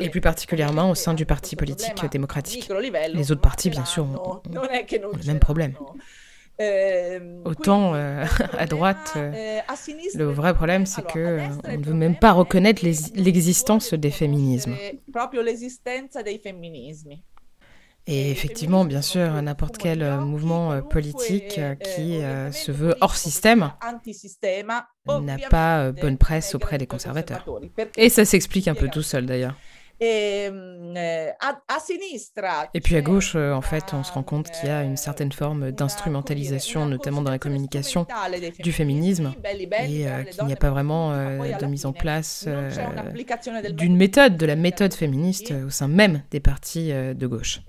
[0.00, 2.70] et plus particulièrement au sein du parti politique démocratique.
[3.12, 5.74] Les autres partis, bien sûr, ont, le même problème.
[7.44, 8.24] Autant euh,
[8.58, 9.60] à droite, euh,
[10.14, 14.76] le vrai problème, c'est que on ne veut même pas reconnaître l'existence des féminismes.
[18.06, 21.58] Et effectivement, bien sûr, n'importe quel euh, mouvement politique
[21.94, 22.18] qui
[22.52, 23.72] se veut hors système
[25.06, 27.46] n'a pas bonne presse auprès des conservateurs.
[27.96, 29.56] Et ça s'explique un peu tout seul d'ailleurs.
[30.00, 31.30] Ehm, eh,
[32.74, 34.96] et puis à gauche, euh, en fait, on se rend compte qu'il y a une
[34.96, 38.06] certaine forme d'instrumentalisation, notamment dans la communication,
[38.58, 39.34] du féminisme,
[39.88, 42.48] et euh, qu'il n'y a pas vraiment euh, de mise en place
[43.70, 47.60] d'une méthode, de la méthode féministe au sein même des partis de gauche.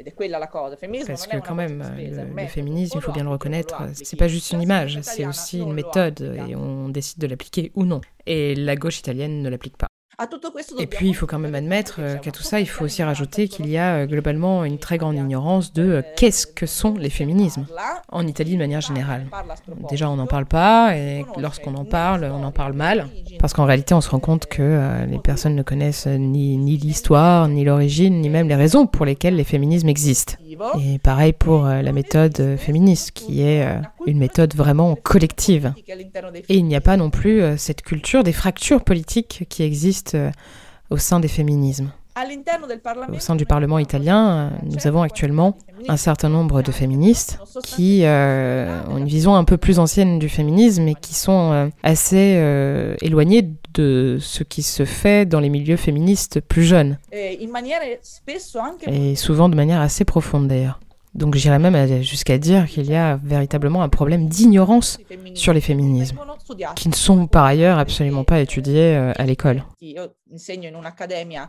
[1.08, 4.52] Parce que quand même, le, le féminisme, il faut bien le reconnaître, c'est pas juste
[4.52, 8.02] une image, c'est aussi une méthode, et on décide de l'appliquer ou non.
[8.26, 9.88] Et la gauche italienne ne l'applique pas.
[10.80, 13.48] Et puis, il faut quand même admettre euh, qu'à tout ça, il faut aussi rajouter
[13.48, 17.10] qu'il y a euh, globalement une très grande ignorance de euh, qu'est-ce que sont les
[17.10, 17.66] féminismes
[18.12, 19.28] en Italie de manière générale.
[19.90, 23.08] Déjà, on n'en parle pas, et lorsqu'on en parle, on en parle mal,
[23.40, 27.48] parce qu'en réalité, on se rend compte que les personnes ne connaissent ni, ni l'histoire,
[27.48, 30.36] ni l'origine, ni même les raisons pour lesquelles les féminismes existent.
[30.80, 33.68] Et pareil pour la méthode féministe, qui est
[34.06, 35.74] une méthode vraiment collective.
[36.50, 40.32] Et il n'y a pas non plus cette culture des fractures politiques qui existent euh,
[40.90, 41.92] au sein des féminismes.
[43.12, 45.58] Au sein du Parlement italien, euh, nous avons actuellement
[45.90, 50.30] un certain nombre de féministes qui euh, ont une vision un peu plus ancienne du
[50.30, 56.40] féminisme et qui sont assez éloignées de ce qui se fait dans les milieux féministes
[56.40, 56.98] plus jeunes.
[57.12, 57.46] Et
[59.16, 60.80] souvent de manière assez profonde d'ailleurs.
[61.16, 65.00] Donc j'irais même jusqu'à dire qu'il y a véritablement un problème d'ignorance
[65.34, 66.18] sur les féminismes,
[66.76, 69.64] qui ne sont par ailleurs absolument pas étudiés euh, à l'école.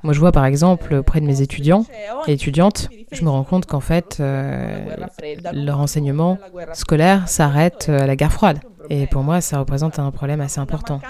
[0.03, 1.85] Moi je vois par exemple auprès de mes étudiants
[2.29, 4.87] et étudiantes, je me rends compte qu'en fait euh,
[5.53, 6.39] leur enseignement
[6.73, 8.61] scolaire s'arrête euh, à la guerre froide.
[8.91, 11.01] Et pour moi, ça représente un problème assez important.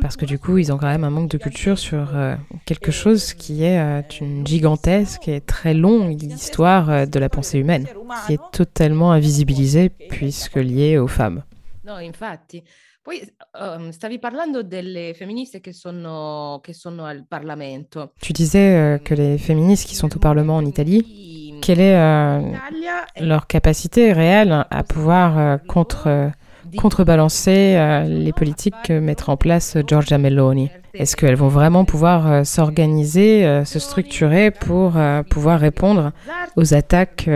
[0.00, 2.90] Parce que du coup, ils ont quand même un manque de culture sur euh, quelque
[2.90, 7.86] chose qui est euh, une gigantesque et très longue histoire euh, de la pensée humaine,
[8.26, 11.42] qui est totalement invisibilisée puisque liée aux femmes.
[11.84, 12.62] Non, infatti.
[13.02, 13.20] Poi
[13.60, 18.12] um, stavi parlando delle femministe che sono, che sono al Parlamento.
[18.18, 24.14] Tu disais que les féministes qui sont au Parlement en Italie, quelle est leur capacité
[24.14, 26.32] réelle à pouvoir contre
[26.74, 30.70] contrebalancer les politiques que mettra en place Giorgia Meloni.
[30.94, 34.94] Est-ce qu'elles vont vraiment pouvoir s'organiser, se structurer pour
[35.30, 36.12] pouvoir répondre
[36.56, 37.28] aux attaques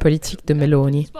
[0.00, 1.10] politiques de Meloni?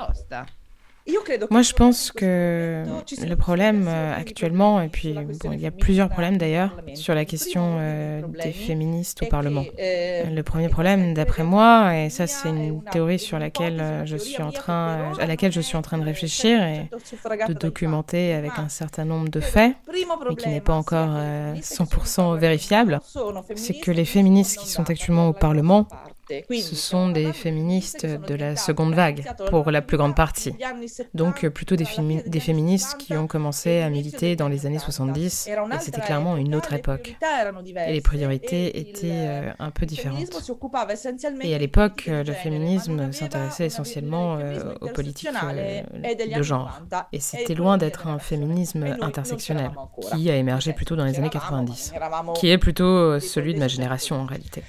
[1.50, 2.84] Moi, je pense que
[3.26, 7.76] le problème euh, actuellement, et puis il y a plusieurs problèmes d'ailleurs sur la question
[7.78, 9.64] euh, des féministes au Parlement.
[9.78, 14.42] Le premier problème, d'après moi, et ça c'est une théorie sur laquelle euh, je suis
[14.42, 16.88] en train, à laquelle je suis en train de réfléchir et
[17.48, 19.74] de documenter avec un certain nombre de faits,
[20.28, 21.16] mais qui n'est pas encore
[21.56, 23.00] 100% vérifiable,
[23.56, 25.86] c'est que les féministes qui sont actuellement au Parlement
[26.50, 30.52] ce sont des féministes de la seconde vague, pour la plus grande partie.
[31.14, 31.86] Donc plutôt des,
[32.26, 36.54] des féministes qui ont commencé à militer dans les années 70, et c'était clairement une
[36.54, 37.16] autre époque.
[37.86, 40.18] Et les priorités étaient euh, un peu différentes.
[41.42, 45.82] Et à l'époque, le féminisme s'intéressait essentiellement euh, aux politiques euh,
[46.36, 46.80] de genre.
[47.12, 49.70] Et c'était loin d'être un féminisme intersectionnel,
[50.12, 51.94] qui a émergé plutôt dans les années 90,
[52.34, 54.62] qui est plutôt celui de ma génération en réalité.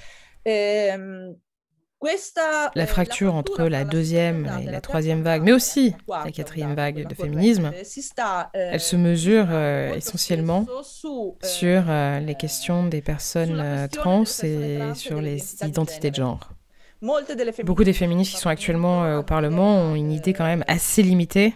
[2.04, 7.06] Ehm, la fracture entre la deuxième et la troisième vague, mais aussi la quatrième vague
[7.06, 7.70] de féminisme,
[8.54, 10.66] elle se mesure euh, essentiellement
[11.42, 16.50] sur euh, les questions des personnes euh, trans et sur les identités de genre.
[17.64, 21.54] Beaucoup des féministes qui sont actuellement au Parlement ont une idée quand même assez limitée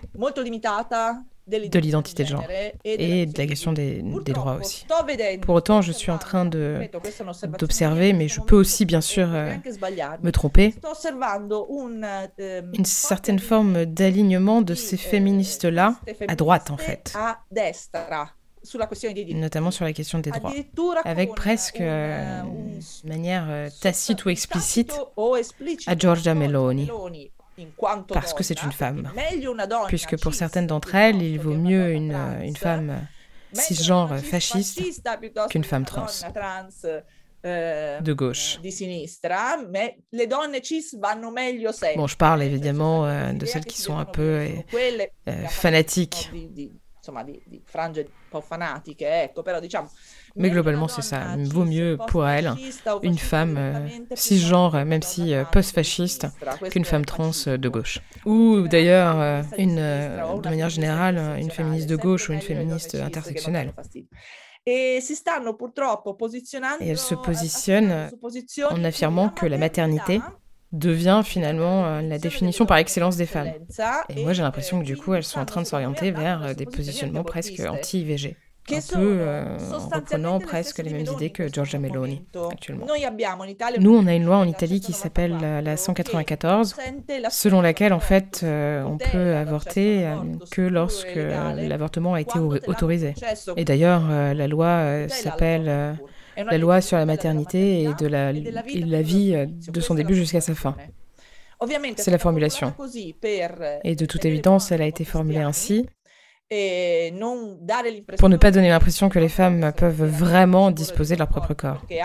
[1.47, 2.45] de l'identité de genre
[2.85, 4.87] et de la question des, des, droits aussi.
[5.43, 9.53] Pour autant, je suis en train d'observer, mais je peux aussi bien sûr euh,
[10.23, 10.75] me tromper,
[12.39, 17.15] une certaine forme d'alignement de ces féministes-là à droite en fait.
[19.35, 20.53] notamment sur la question des droits,
[21.05, 24.99] avec presque euh, une manière euh, tacite ou explicite
[25.87, 26.91] à Giorgia Meloni
[28.09, 29.11] parce que c'est une femme.
[29.89, 33.07] Puisque pour certaines d'entre elles, il vaut mieux une, une femme
[33.53, 34.83] cisgenre fasciste
[35.51, 36.07] qu'une femme trans
[38.01, 38.59] de gauche.
[41.97, 44.49] Bon, je parle évidemment euh, de celles qui sont un peu euh,
[45.29, 46.31] euh, fanatiques.
[50.37, 51.37] Mais globalement, c'est ça.
[51.45, 52.53] Vaut mieux pour elle
[53.03, 56.27] une femme euh, cisgenre, même si euh, post-fasciste,
[56.71, 58.01] qu'une femme trans euh, de gauche.
[58.25, 63.73] Ou d'ailleurs, une, de manière générale, une féministe de gauche ou une féministe intersectionnelle.
[64.67, 65.03] Et elle
[66.99, 68.11] se positionne
[68.71, 70.21] en affirmant que la maternité
[70.73, 73.53] devient finalement la définition par excellence des femmes.
[74.09, 76.67] Et moi j'ai l'impression que du coup elles sont en train de s'orienter vers des
[76.67, 78.37] positionnements presque anti-IVG
[78.73, 82.87] un peu euh, en reprenant presque les mêmes idées que Giorgia Meloni actuellement.
[83.79, 86.75] Nous, on a une loi en Italie qui s'appelle la 194,
[87.31, 90.17] selon laquelle en fait euh, on peut avorter euh,
[90.51, 93.15] que lorsque l'avortement a été autorisé.
[93.57, 95.97] Et d'ailleurs, la loi s'appelle
[96.37, 100.55] la loi sur la maternité et de la, la vie de son début jusqu'à sa
[100.55, 100.77] fin.
[101.97, 102.75] C'est la formulation.
[103.85, 105.87] Et de toute évidence, elle a été formulée ainsi
[108.19, 111.83] pour ne pas donner l'impression que les femmes peuvent vraiment disposer de leur propre corps.
[111.91, 112.01] Et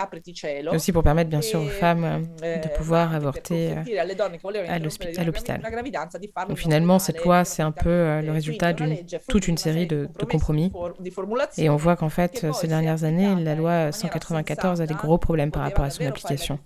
[0.73, 5.62] aussi pour permettre bien sûr aux femmes de pouvoir avorter à l'hôpital.
[6.47, 10.10] Donc finalement, cette loi, c'est un peu euh, le résultat d'une toute une série de,
[10.17, 10.71] de, compromis.
[11.58, 15.51] Et on voit qu'en fait, ces dernières années, la loi 194 a des gros problèmes
[15.51, 16.58] par rapport à son application.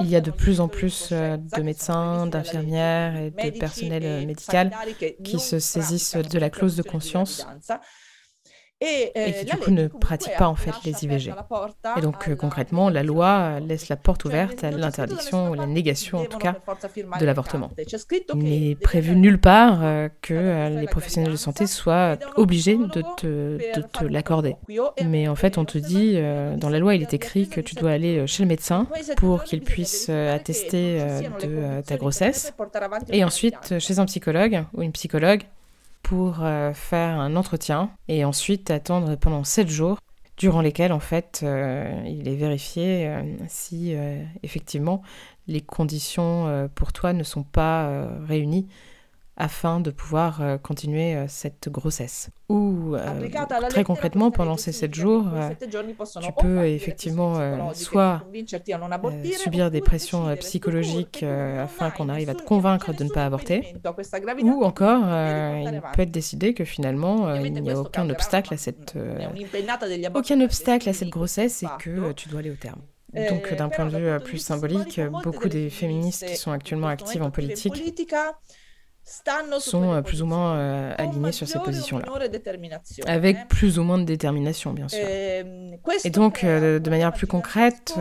[0.00, 1.12] Il y a de plus en plus
[1.56, 4.72] de médecins, d'infirmières et de personnel médical
[5.24, 7.46] qui se saisissent de la clause de conscience
[8.80, 11.32] et qui du coup ne pratiquent pas en fait les IVG.
[11.96, 16.18] Et donc euh, concrètement, la loi laisse la porte ouverte à l'interdiction ou la négation
[16.18, 16.56] en tout cas
[17.18, 17.70] de l'avortement.
[18.34, 23.02] Il n'est prévu nulle part euh, que euh, les professionnels de santé soient obligés de
[23.16, 24.56] te, de te l'accorder.
[25.04, 26.18] Mais en fait, on te dit,
[26.58, 28.86] dans la loi, il est écrit que tu dois aller chez le médecin
[29.16, 30.98] pour qu'il puisse attester
[31.42, 32.52] de ta grossesse,
[33.10, 35.42] et ensuite chez un psychologue ou une psychologue
[36.06, 39.98] pour euh, faire un entretien et ensuite attendre pendant 7 jours
[40.36, 43.92] durant lesquels en fait euh, il est vérifié euh, si
[44.44, 45.02] effectivement
[45.48, 48.68] les conditions pour toi ne sont pas réunies
[49.36, 52.30] afin de pouvoir euh, continuer euh, cette grossesse.
[52.48, 53.28] Ou euh,
[53.68, 55.26] très concrètement, pendant ces sept jours,
[56.22, 58.22] tu peux effectivement soit
[59.36, 63.74] subir des pressions psychologiques afin qu'on arrive à te convaincre de ne pas avorter,
[64.42, 68.96] ou encore il peut être décidé que finalement il n'y a aucun obstacle à cette
[70.14, 72.80] aucun obstacle à cette grossesse et que tu dois aller au terme.
[73.12, 77.32] Donc d'un point de vue plus symbolique, beaucoup des féministes qui sont actuellement actives en
[77.32, 77.82] politique
[79.60, 82.06] sont euh, plus ou moins euh, alignés sur ces positions-là,
[83.06, 85.04] avec plus ou moins de détermination, bien sûr.
[85.06, 87.94] Ehm, Et donc, euh, de manière plus concrète,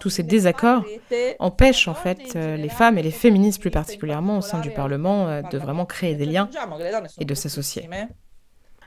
[0.00, 0.84] tous ces désaccords
[1.38, 5.58] empêchent en fait les femmes et les féministes plus particulièrement au sein du Parlement de
[5.58, 6.48] vraiment créer des liens
[7.18, 7.88] et de s'associer.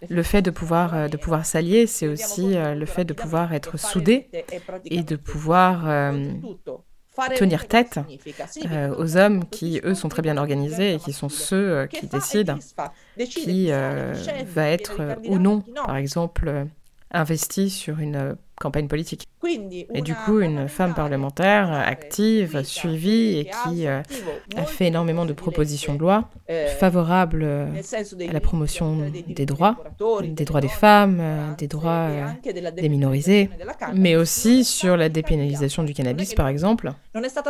[0.09, 4.29] Le fait de pouvoir, de pouvoir s'allier, c'est aussi le fait de pouvoir être soudés
[4.85, 6.13] et de pouvoir
[7.35, 7.99] tenir tête
[8.71, 12.07] euh, aux hommes qui, eux, sont très bien organisés et qui sont ceux euh, qui
[12.07, 12.57] décident
[13.17, 14.13] qui euh,
[14.45, 16.67] va être ou non, par exemple,
[17.11, 19.27] investi sur une campagne politique.
[19.93, 24.01] Et du coup, une femme parlementaire active, suivie et qui euh,
[24.55, 27.67] a fait énormément de propositions de loi eh, favorables euh,
[28.27, 28.97] à la promotion
[29.27, 29.77] des droits,
[30.23, 32.09] des droits des femmes, euh, des droits
[32.43, 33.49] des minorisés,
[33.93, 36.93] mais aussi sur la dépénalisation du cannabis, par exemple.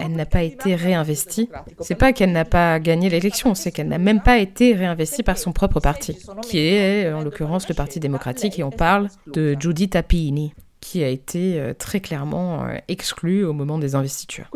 [0.01, 1.49] Elle n'a pas été réinvestie.
[1.81, 5.37] C'est pas qu'elle n'a pas gagné l'élection, c'est qu'elle n'a même pas été réinvestie par
[5.37, 9.91] son propre parti, qui est en l'occurrence le Parti démocratique, et on parle de Judith
[9.91, 10.53] Tapini
[10.85, 14.51] qui a été euh, très clairement euh, exclu au moment des investitures.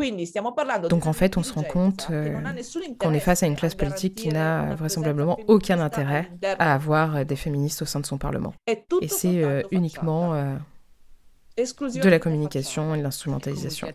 [0.88, 2.38] Donc en fait, on se rend compte euh,
[3.00, 7.34] qu'on est face à une classe politique qui n'a vraisemblablement aucun intérêt à avoir des
[7.34, 8.54] féministes au sein de son Parlement.
[8.68, 10.34] Et c'est uniquement
[11.56, 13.88] de la communication et de l'instrumentalisation.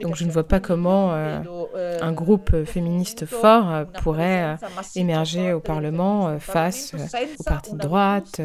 [0.00, 1.40] Donc je ne vois pas comment euh,
[1.76, 4.56] euh, un groupe féministe fort euh, pourrait
[4.96, 8.40] émerger au Parlement face aux partis de droite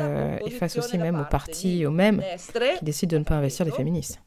[0.46, 2.22] et face aussi même aux partis eux-mêmes
[2.78, 4.22] qui décident de ne pas investir les féministes.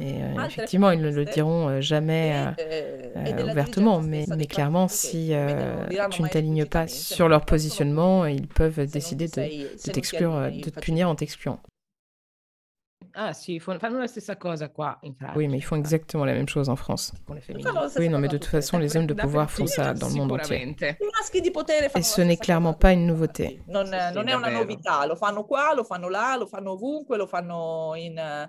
[0.00, 0.16] Et
[0.46, 2.34] effectivement, ils ne le diront jamais
[3.48, 5.32] ouvertement, mais, mais, clairement, si
[6.10, 11.08] tu ne t'alignes pas sur leur positionnement, ils peuvent décider de, t'exclure, de te punir
[11.08, 11.60] en t'excluant.
[13.12, 15.36] Ah si, fanno la stessa cosa qua in France.
[15.36, 17.12] Oui, mais ils font exactement la même chose en France.
[17.96, 20.32] Oui, non, mais de toute façon, les hommes de pouvoir font ça dans le monde
[20.32, 20.74] entier.
[21.94, 23.60] Et ce n'est clairement pas une nouveauté.
[23.68, 27.26] Non, non è una novità, lo fanno qua, lo fanno là, lo fanno ovunque, lo
[27.26, 28.48] fanno in...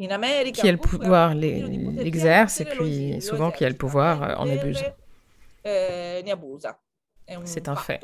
[0.00, 4.48] In America, qui a le pouvoir l'exerce et puis souvent qui a le pouvoir en
[4.48, 4.80] abuse.
[5.64, 6.22] Eh,
[7.42, 8.00] C'est un fait.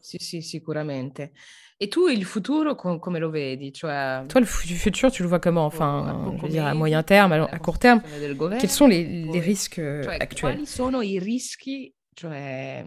[0.00, 1.32] Sì, sì, sicuramente.
[1.78, 4.24] Et tu, il futuro, come lo vedi cioè...
[4.28, 7.58] Toi, le futur, tu le vois comment Enfin, je veux dire, à moyen terme, à
[7.58, 8.00] court terme,
[8.58, 10.54] quels sont les, les risques euh, cioè, actuels?
[10.54, 12.82] Quali sono i rischi cioè,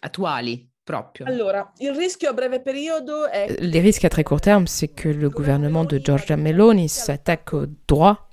[0.00, 1.26] attuali proprio?
[1.26, 3.46] Allora, il rischio a breve periodo è...
[3.50, 7.54] Euh, les risques à très court terme, c'est que le gouvernement de Giorgia Meloni s'attaque
[7.54, 8.28] aux droits,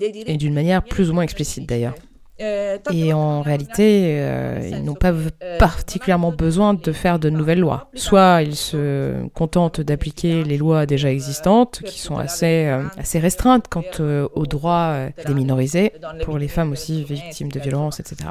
[0.00, 1.94] et d'une manière plus ou moins explicite d'ailleurs.
[2.40, 5.12] Euh, Et en réalité, euh, ils n'ont pas
[5.58, 7.88] particulièrement besoin de faire de nouvelles lois.
[7.94, 13.66] Soit ils se contentent d'appliquer les lois déjà existantes, qui sont assez, euh, assez restreintes
[13.68, 13.82] quant
[14.34, 15.92] aux droits des minorisés,
[16.24, 18.30] pour les femmes aussi victimes de violences, etc.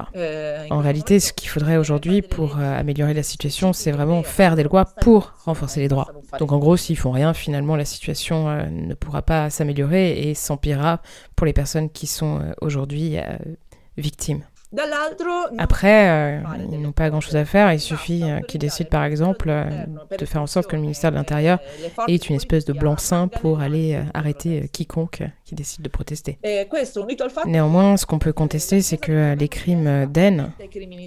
[0.70, 4.86] En réalité, ce qu'il faudrait aujourd'hui pour améliorer la situation, c'est vraiment faire des lois
[4.86, 6.08] pour renforcer les droits.
[6.40, 11.02] Donc en gros, s'ils font rien, finalement, la situation ne pourra pas s'améliorer et s'empirera
[11.36, 13.18] pour les personnes qui sont aujourd'hui
[14.00, 14.44] victimes.
[15.58, 16.42] Après, euh,
[16.72, 17.74] ils n'ont pas grand-chose à faire.
[17.74, 19.66] Il suffit euh, qu'ils décident, par exemple, euh,
[20.16, 21.58] de faire en sorte que le ministère de l'Intérieur
[22.08, 26.38] ait une espèce de blanc-seing pour aller arrêter quiconque qui décide de protester.
[27.48, 30.52] Néanmoins, ce qu'on peut contester, c'est que les crimes d'haine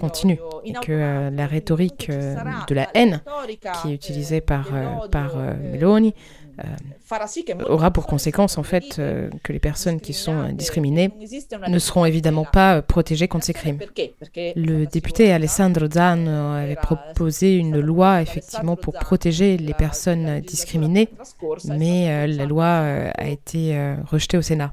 [0.00, 3.22] continuent et que la rhétorique de la haine
[3.80, 4.70] qui est utilisée par,
[5.10, 6.41] par Meloni euh,
[7.68, 11.10] aura pour conséquence en fait euh, que les personnes qui sont discriminées
[11.68, 13.78] ne seront évidemment pas euh, protégées contre ces crimes.
[14.36, 21.08] Le député Alessandro Zan avait proposé une loi effectivement pour protéger les personnes discriminées,
[21.64, 24.72] mais la loi a été rejetée au Sénat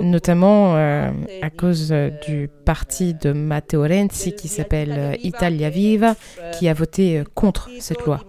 [0.00, 1.10] notamment euh,
[1.42, 6.14] à cause euh, du parti de Matteo Renzi qui s'appelle euh, Italia Viva,
[6.52, 8.20] qui a voté contre cette loi.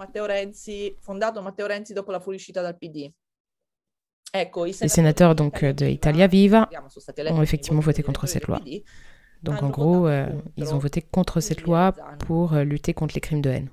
[4.33, 6.69] Les sénateurs donc de Italia Viva
[7.29, 8.59] ont effectivement voté contre cette loi.
[9.43, 10.09] Donc en gros,
[10.57, 13.69] ils ont voté contre cette loi pour lutter contre les crimes de haine.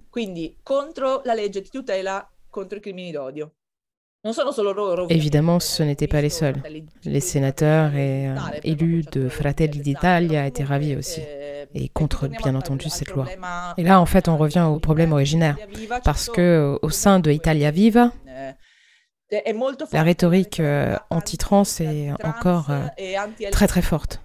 [5.11, 6.57] Évidemment, ce n'étaient pas les seuls.
[7.05, 11.20] Les sénateurs et euh, élus de Fratelli d'Italia étaient ravis aussi,
[11.75, 13.27] et contre, bien entendu, cette loi.
[13.77, 15.57] Et là, en fait, on revient au problème originaire,
[16.05, 18.12] parce que au sein de Italia Viva,
[19.93, 22.87] la rhétorique euh, anti-trans est encore euh,
[23.51, 24.20] très très forte.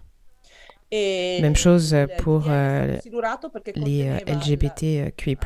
[0.92, 2.98] Même chose pour euh,
[3.76, 5.38] les LGBTQI+.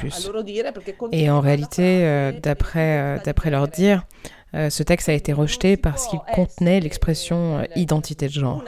[1.11, 4.05] Et en réalité, d'après d'après leur dire,
[4.55, 8.63] euh, ce texte a été rejeté parce qu'il contenait l'expression euh, identité de genre.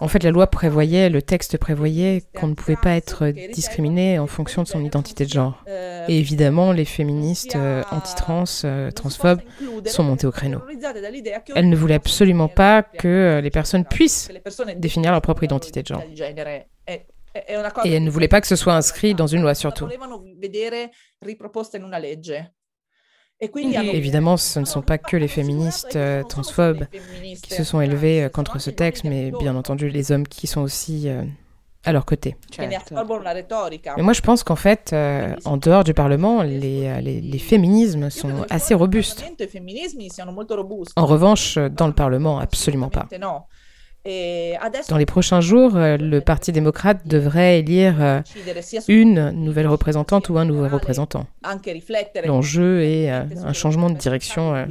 [0.00, 4.26] En fait, la loi prévoyait, le texte prévoyait qu'on ne pouvait pas être discriminé en
[4.26, 5.64] fonction de son identité de genre.
[6.08, 7.56] Et évidemment, les féministes
[7.90, 8.44] anti-trans,
[8.94, 9.40] transphobes,
[9.84, 10.60] sont montées au créneau.
[11.54, 14.30] Elles ne voulaient absolument pas que les personnes puissent
[14.76, 16.02] définir leur propre identité de genre.
[17.84, 19.88] Et elles ne voulaient pas que ce soit inscrit dans une loi surtout.
[23.40, 26.86] Évidemment, ce ne sont pas que les féministes euh, transphobes
[27.42, 30.62] qui se sont élevés euh, contre ce texte, mais bien entendu les hommes qui sont
[30.62, 31.22] aussi euh,
[31.84, 32.36] à leur côté.
[32.58, 34.94] Mais moi, je pense qu'en fait,
[35.44, 39.22] en dehors du Parlement, les, les, les, féminismes sont assez robustes.
[40.96, 43.06] En revanche, dans le Parlement, absolument pas.
[44.88, 48.20] Dans les prochains jours, euh, le Parti démocrate devrait élire euh,
[48.88, 51.26] une nouvelle représentante ou un nouveau représentant.
[52.24, 54.66] L'enjeu est euh, un changement de direction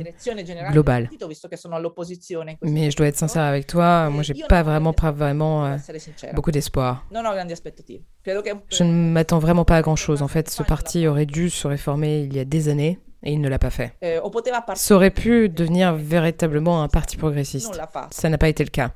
[0.71, 1.09] global.
[2.61, 5.77] Mais je dois être sincère avec toi, moi j'ai pas vraiment, pas vraiment
[6.33, 7.05] beaucoup d'espoir.
[8.69, 10.21] Je ne m'attends vraiment pas à grand chose.
[10.21, 13.41] En fait, ce parti aurait dû se réformer il y a des années et il
[13.41, 13.93] ne l'a pas fait.
[14.03, 14.21] Euh,
[14.76, 17.80] Ça aurait pu devenir véritablement un parti progressiste.
[18.11, 18.91] Ça n'a pas été le cas.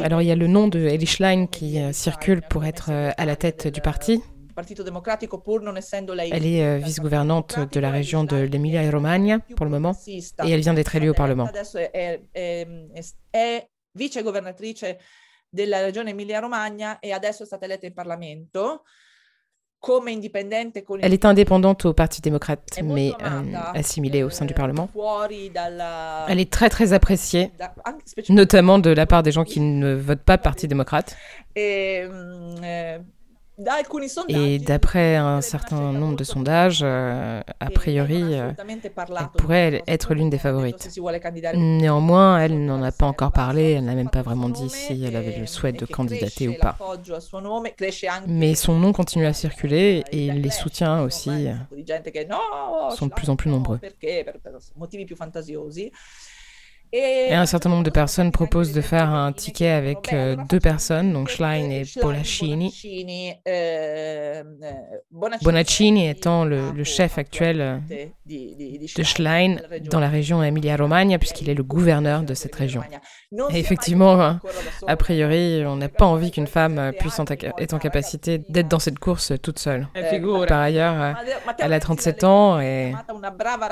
[0.00, 3.10] Alors il y a le nom de Ellie Schlein qui euh, circule pour être euh,
[3.16, 4.22] à la tête du parti.
[4.56, 10.94] Elle est vice-gouvernante de la région de l'Emilia-Romagna pour le moment et elle vient d'être
[10.94, 11.48] élue au Parlement.
[15.52, 18.84] della regione Emilia-Romagna e adesso è stata eletta in Parlamento.
[21.02, 23.42] Elle est indépendante au Parti démocrate, mais euh,
[23.74, 24.88] assimilée au sein du Parlement.
[26.28, 27.50] Elle est très très appréciée,
[28.28, 31.16] notamment de la part des gens qui ne votent pas Parti démocrate.
[34.28, 40.14] Eh, et d'après un certain nombre de sondages, euh, a priori, euh, elle pourrait être
[40.14, 40.88] l'une des favorites.
[41.54, 45.16] Néanmoins, elle n'en a pas encore parlé, elle n'a même pas vraiment dit si elle
[45.16, 46.76] avait le souhait de candidater ou pas.
[48.26, 51.48] Mais son nom continue à circuler et les soutiens aussi
[52.96, 53.80] sont de plus en plus nombreux.
[56.94, 61.14] Et un certain nombre de personnes proposent de faire un ticket avec euh, deux personnes,
[61.14, 63.34] donc Schlein et Bonaccini.
[63.48, 64.42] Euh,
[65.40, 67.80] Bonaccini étant le, chef actuel
[68.26, 69.56] de Schlein
[69.90, 72.82] dans la région Emilia-Romagna, puisqu'il est le gouverneur de cette région.
[73.50, 74.40] Et effectivement, hein,
[74.86, 77.18] a priori, on n'a pas envie qu'une femme puisse
[77.58, 79.88] être en capacité d'être dans cette course toute seule.
[80.46, 81.16] Par ailleurs,
[81.58, 82.92] elle a 37 ans et,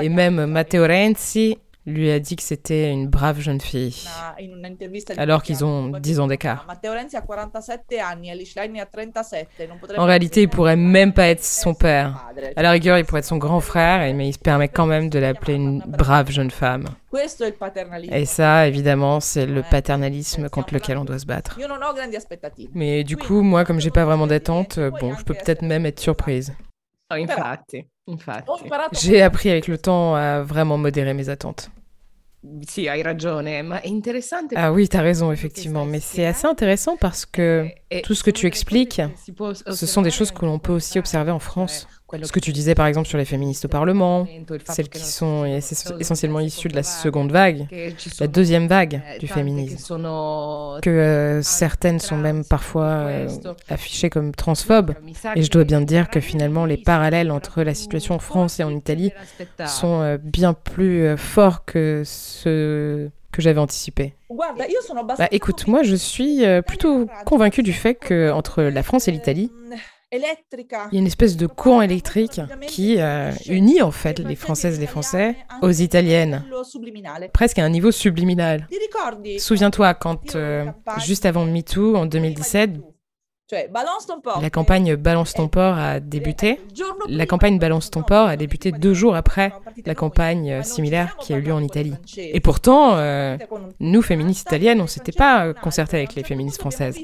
[0.00, 3.94] et même Matteo Renzi lui a dit que c'était une brave jeune fille,
[5.16, 6.66] alors qu'ils ont 10 ans d'écart.
[9.96, 12.26] En réalité, il pourrait même pas être son père.
[12.56, 15.08] À la rigueur, il pourrait être son grand frère, mais il se permet quand même
[15.08, 16.84] de l'appeler une brave jeune femme.
[18.12, 21.58] Et ça, évidemment, c'est le paternalisme contre lequel on doit se battre.
[22.74, 26.00] Mais du coup, moi, comme j'ai pas vraiment d'attente, bon, je peux peut-être même être
[26.00, 26.52] surprise.
[27.12, 28.50] Infatti, infatti.
[28.92, 31.70] J'ai appris avec le temps à vraiment modérer mes attentes.
[32.66, 34.54] Si, hai ragione, ma è interessante.
[34.56, 35.84] Ah oui, tu as raison, effectivement.
[35.84, 37.66] Mais c'est assez intéressant parce que
[38.02, 39.02] tout ce que tu expliques,
[39.66, 41.86] ce sont des choses que l'on peut aussi observer en France.
[42.22, 44.26] Ce que tu disais par exemple sur les féministes au Parlement,
[44.64, 45.44] celles qui sont
[45.98, 47.66] essentiellement issues de la seconde vague,
[48.20, 49.96] la deuxième vague du féminisme,
[50.82, 53.28] que euh, certaines sont même parfois euh,
[53.68, 54.94] affichées comme transphobes.
[55.36, 58.64] Et je dois bien dire que finalement les parallèles entre la situation en France et
[58.64, 59.12] en Italie
[59.66, 64.14] sont euh, bien plus forts que ce que j'avais anticipé.
[65.18, 69.52] Bah, écoute, moi je suis plutôt convaincue du fait que entre la France et l'Italie,
[70.12, 70.20] il
[70.92, 74.80] y a une espèce de courant électrique qui euh, unit en fait les Françaises et
[74.80, 76.44] les Français aux Italiennes,
[77.32, 78.66] presque à un niveau subliminal.
[79.38, 80.66] Souviens-toi quand, euh,
[80.98, 82.72] juste avant MeToo, en 2017,
[84.40, 86.60] la campagne Balance ton port a débuté.
[87.08, 89.52] La campagne Balance ton port a débuté deux jours après
[89.86, 91.94] la campagne euh, similaire qui a eu lieu en Italie.
[92.16, 93.36] Et pourtant, euh,
[93.80, 96.98] nous, féministes italiennes, on s'était pas concerté avec les féministes françaises.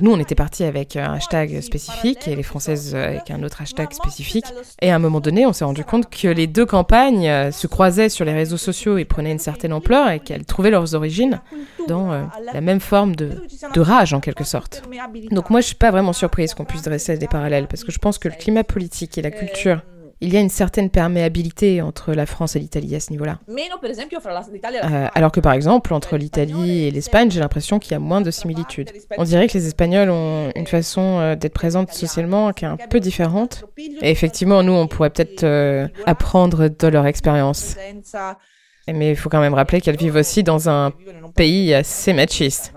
[0.00, 3.92] Nous, on était partis avec un hashtag spécifique et les françaises avec un autre hashtag
[3.92, 4.46] spécifique.
[4.80, 7.66] Et à un moment donné, on s'est rendu compte que les deux campagnes euh, se
[7.66, 11.40] croisaient sur les réseaux sociaux et prenaient une certaine ampleur et qu'elles trouvaient leurs origines
[11.88, 13.42] dans la même forme de,
[13.74, 14.82] de rage en quelque sorte.
[15.30, 18.16] Donc moi, je pas vraiment surprise qu'on puisse dresser des parallèles, parce que je pense
[18.18, 19.82] que le climat politique et la culture
[20.24, 23.40] il y a une certaine perméabilité entre la France et l'Italie à ce niveau-là.
[23.48, 28.20] Euh, alors que par exemple, entre l'Italie et l'Espagne, j'ai l'impression qu'il y a moins
[28.20, 28.92] de similitudes.
[29.18, 32.76] On dirait que les Espagnols ont une façon euh, d'être présente socialement qui est un
[32.76, 33.64] peu différente.
[33.76, 37.76] Et effectivement, nous, on pourrait peut-être euh, apprendre de leur expérience.
[38.86, 40.92] Mais il faut quand même rappeler qu'elles vivent aussi dans un
[41.34, 42.72] pays assez machiste.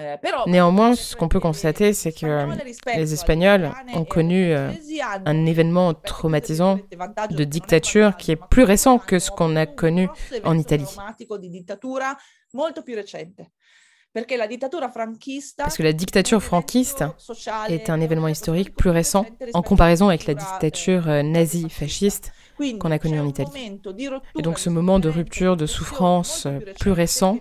[0.00, 2.48] Euh, Néanmoins, ce qu'on peut constater, c'est que
[2.96, 4.70] les Espagnols ont connu euh,
[5.26, 6.78] un événement traumatisant
[7.30, 10.08] de dictature qui est plus récent que ce qu'on a connu
[10.44, 10.96] en Italie.
[14.12, 17.04] Parce que la dictature franquiste
[17.68, 22.32] est un événement historique plus récent en comparaison avec la dictature euh, nazie fasciste
[22.80, 23.78] qu'on a connu en Italie.
[24.38, 27.38] Et donc ce moment de rupture, de souffrance euh, plus récent,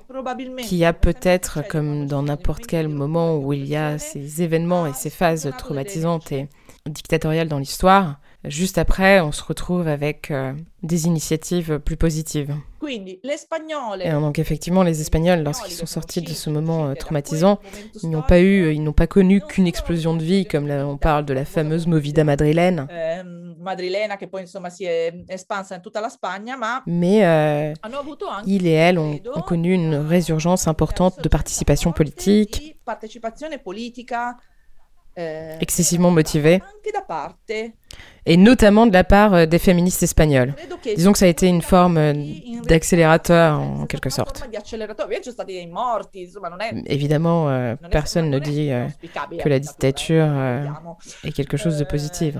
[0.60, 4.94] qui a peut-être, comme dans n'importe quel moment où il y a ces événements et
[4.94, 6.48] ces phases traumatisantes et
[6.86, 12.56] dictatoriales dans l'histoire, juste après, on se retrouve avec euh, des initiatives plus positives.
[14.02, 17.60] Et donc effectivement, les Espagnols, lorsqu'ils sont sortis de ce moment euh, traumatisant,
[18.02, 20.98] ils n'ont pas eu, ils n'ont pas connu qu'une explosion de vie, comme là, on
[20.98, 22.88] parle de la fameuse movida madrilène.
[26.86, 27.74] Mais euh,
[28.46, 32.78] il et elle ont, ont connu une résurgence importante de participation politique,
[35.60, 36.62] excessivement motivée
[38.26, 40.54] et notamment de la part euh, des féministes espagnoles.
[40.84, 42.14] Disons que ça a été une forme euh,
[42.68, 44.48] d'accélérateur en quelque sorte.
[46.86, 48.70] Évidemment, euh, personne ne dit
[49.44, 50.28] que la dictature
[51.24, 52.36] est quelque chose de positif.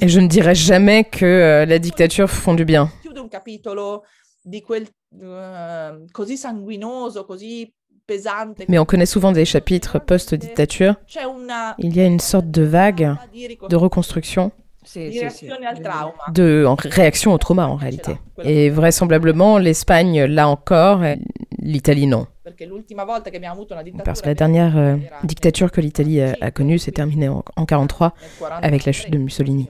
[0.00, 2.90] Et je ne dirais jamais que la dictature font du bien.
[8.68, 10.94] Mais on connaît souvent des chapitres post-dictature.
[11.78, 13.16] Il y a une sorte de vague
[13.68, 14.52] de reconstruction.
[16.32, 18.12] De, en réaction au trauma en réalité.
[18.42, 21.02] Et vraisemblablement, l'Espagne, là encore,
[21.58, 22.26] l'Italie non.
[24.04, 28.14] Parce que la dernière euh, dictature que l'Italie a, connue s'est terminée en 1943
[28.62, 29.68] avec la chute de Mussolini.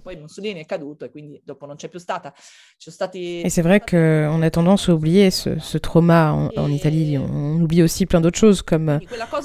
[3.45, 7.19] Et c'est vrai qu'on a tendance à oublier ce, trauma en, Italie.
[7.19, 9.01] On, oublie aussi plein d'autres choses comme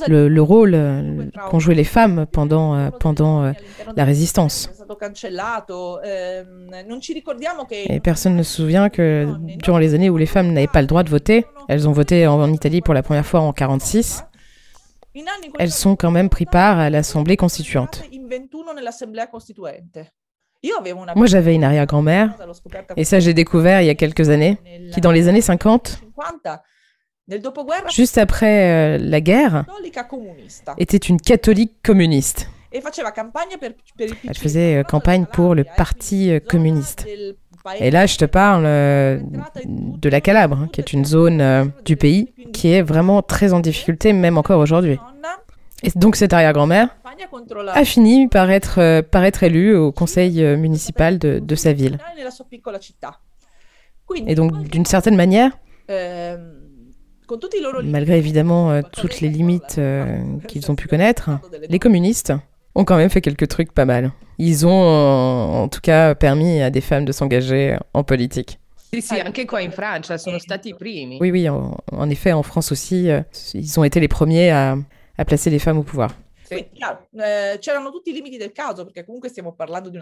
[0.07, 3.53] le, rôle euh, qu'ont joué les femmes pendant, euh, pendant
[3.95, 4.69] la résistance.
[7.89, 9.27] Et personne ne se souvient que
[9.63, 12.27] durant les années où les femmes n'avaient pas le droit de voter, elles ont voté
[12.27, 14.23] en, Italie pour la première fois en 1946.
[15.59, 18.03] Elles sont quand même pris part à l'Assemblée constituante.
[21.15, 22.35] Moi, j'avais une arrière-grand-mère,
[22.97, 24.57] et ça, j'ai découvert il y a quelques années,
[24.93, 26.01] qui dans les années 50,
[27.89, 29.65] juste après euh, la guerre,
[30.77, 32.49] était une catholique communiste.
[34.27, 37.05] Elle faisait euh, campagne pour le Parti euh, communiste.
[37.79, 39.19] Et là, je te parle euh,
[39.65, 43.53] de la Calabre, hein, qui est une zone euh, du pays qui est vraiment très
[43.53, 44.99] en difficulté, même encore aujourd'hui.
[45.83, 46.95] Et donc cette arrière-grand-mère
[47.73, 51.97] a fini par être, euh, par être élue au conseil municipal de, de, sa ville.
[54.27, 55.51] Et donc d'une certaine manière,
[57.83, 59.79] malgré évidemment toutes les limites
[60.47, 61.31] qu'ils ont pu connaître,
[61.67, 62.33] les communistes
[62.75, 64.11] ont quand même fait quelques trucs pas mal.
[64.37, 68.59] Ils ont en tout cas permis à des femmes de s'engager en politique.
[71.19, 73.21] Oui, oui, en, effet, en France aussi, euh,
[73.53, 74.77] ils ont été les premiers à,
[75.17, 76.11] à placer les femmes au pouvoir.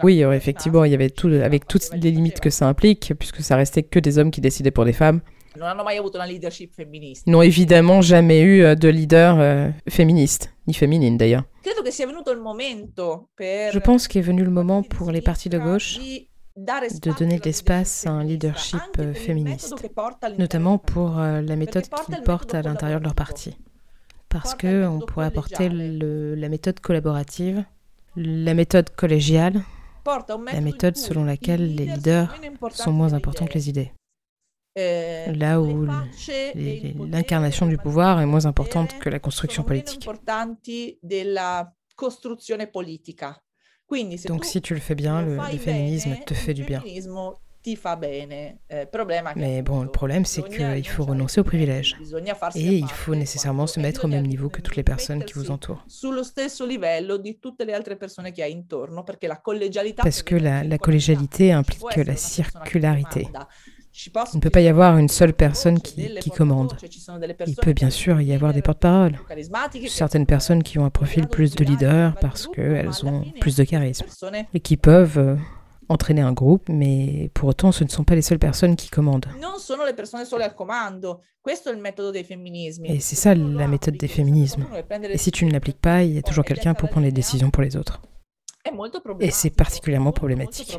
[0.02, 3.56] Oui, effectivement, il y avait tout, avec toutes les limites que ça implique, puisque ça
[3.56, 5.20] restait que des hommes qui décidaient pour des femmes.
[5.56, 11.44] Ils n'ont évidemment jamais eu euh, de leader euh, féministe, ni féminine d'ailleurs.
[11.64, 16.00] Je pense qu'est venu le moment pour les partis de gauche
[16.56, 19.74] de donner de l'espace à un leadership euh, féministe,
[20.38, 23.56] notamment pour la méthode qu'ils portent à l'intérieur de leur parti.
[24.28, 27.64] Parce qu'on pourrait apporter la méthode collaborative,
[28.16, 29.62] la méthode collégiale,
[30.52, 32.34] la méthode selon laquelle les leaders
[32.72, 33.92] sont moins importants que les idées.
[34.76, 35.86] Euh, Là où
[37.06, 40.08] l'incarnation du pouvoir est moins importante que la construction politique.
[44.26, 46.82] Donc si tu le fais bien, le, féminisme te fait du bien.
[46.86, 47.00] Eh,
[49.36, 51.96] Mais bon, le problème, c'est qu'il faut renoncer aux privilèges.
[52.54, 55.50] Et il faut nécessairement se mettre au même niveau que toutes les personnes qui vous
[55.50, 55.86] entourent.
[60.02, 63.28] Parce que la collégialité implique la circularité.
[63.96, 66.76] Il ne peut pas y avoir une seule personne qui, qui commande.
[67.46, 69.18] Il peut bien sûr y avoir des porte-paroles.
[69.86, 74.06] Certaines personnes qui ont un profil plus de leader parce qu'elles ont plus de charisme
[74.52, 75.36] et qui peuvent euh,
[75.88, 79.28] entraîner un groupe, mais pour autant, ce ne sont pas les seules personnes qui commandent.
[82.84, 84.66] Et c'est ça la méthode des féminismes.
[85.08, 87.50] Et si tu ne l'appliques pas, il y a toujours quelqu'un pour prendre les décisions
[87.50, 88.02] pour les autres.
[89.20, 90.78] Et c'est particulièrement problématique.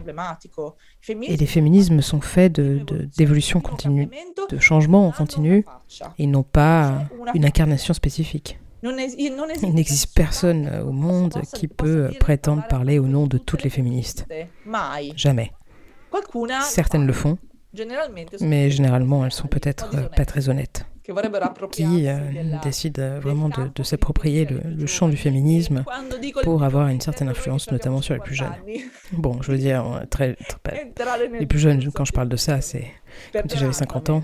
[1.21, 4.09] Et les féminismes sont faits d'évolution de, continue,
[4.49, 5.65] de changement en continu,
[6.17, 8.59] et non pas une incarnation spécifique.
[8.83, 14.27] Il n'existe personne au monde qui peut prétendre parler au nom de toutes les féministes.
[15.15, 15.51] Jamais.
[16.61, 17.38] Certaines le font,
[18.41, 20.86] mais généralement elles sont peut-être pas très honnêtes
[21.71, 22.17] qui euh,
[22.63, 25.83] décide euh, vraiment de, de s'approprier le, le, champ du féminisme
[26.43, 28.55] pour avoir une certaine influence, notamment sur les plus jeunes.
[29.11, 32.87] Bon, je veux dire, très, très les plus jeunes, quand je parle de ça, c'est
[33.31, 34.23] comme si j'avais 50 ans.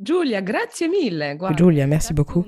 [0.00, 1.34] Giulia, grazie mille.
[1.36, 2.44] Guarda, Giulia, merci beaucoup.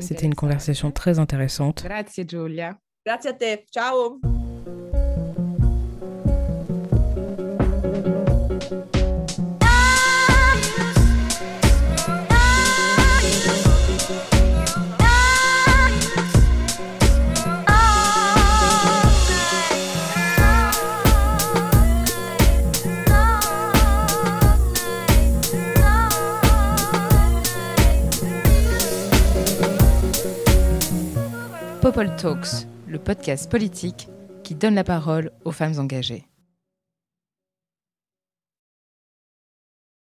[0.00, 1.82] C'était une conversation très intéressante.
[1.82, 2.78] Grazie Giulia.
[3.04, 3.64] Grazie a te.
[3.72, 4.20] Ciao.
[31.86, 34.08] Popol Talks, le podcast politique
[34.42, 36.26] qui donne la parole aux femmes engagées.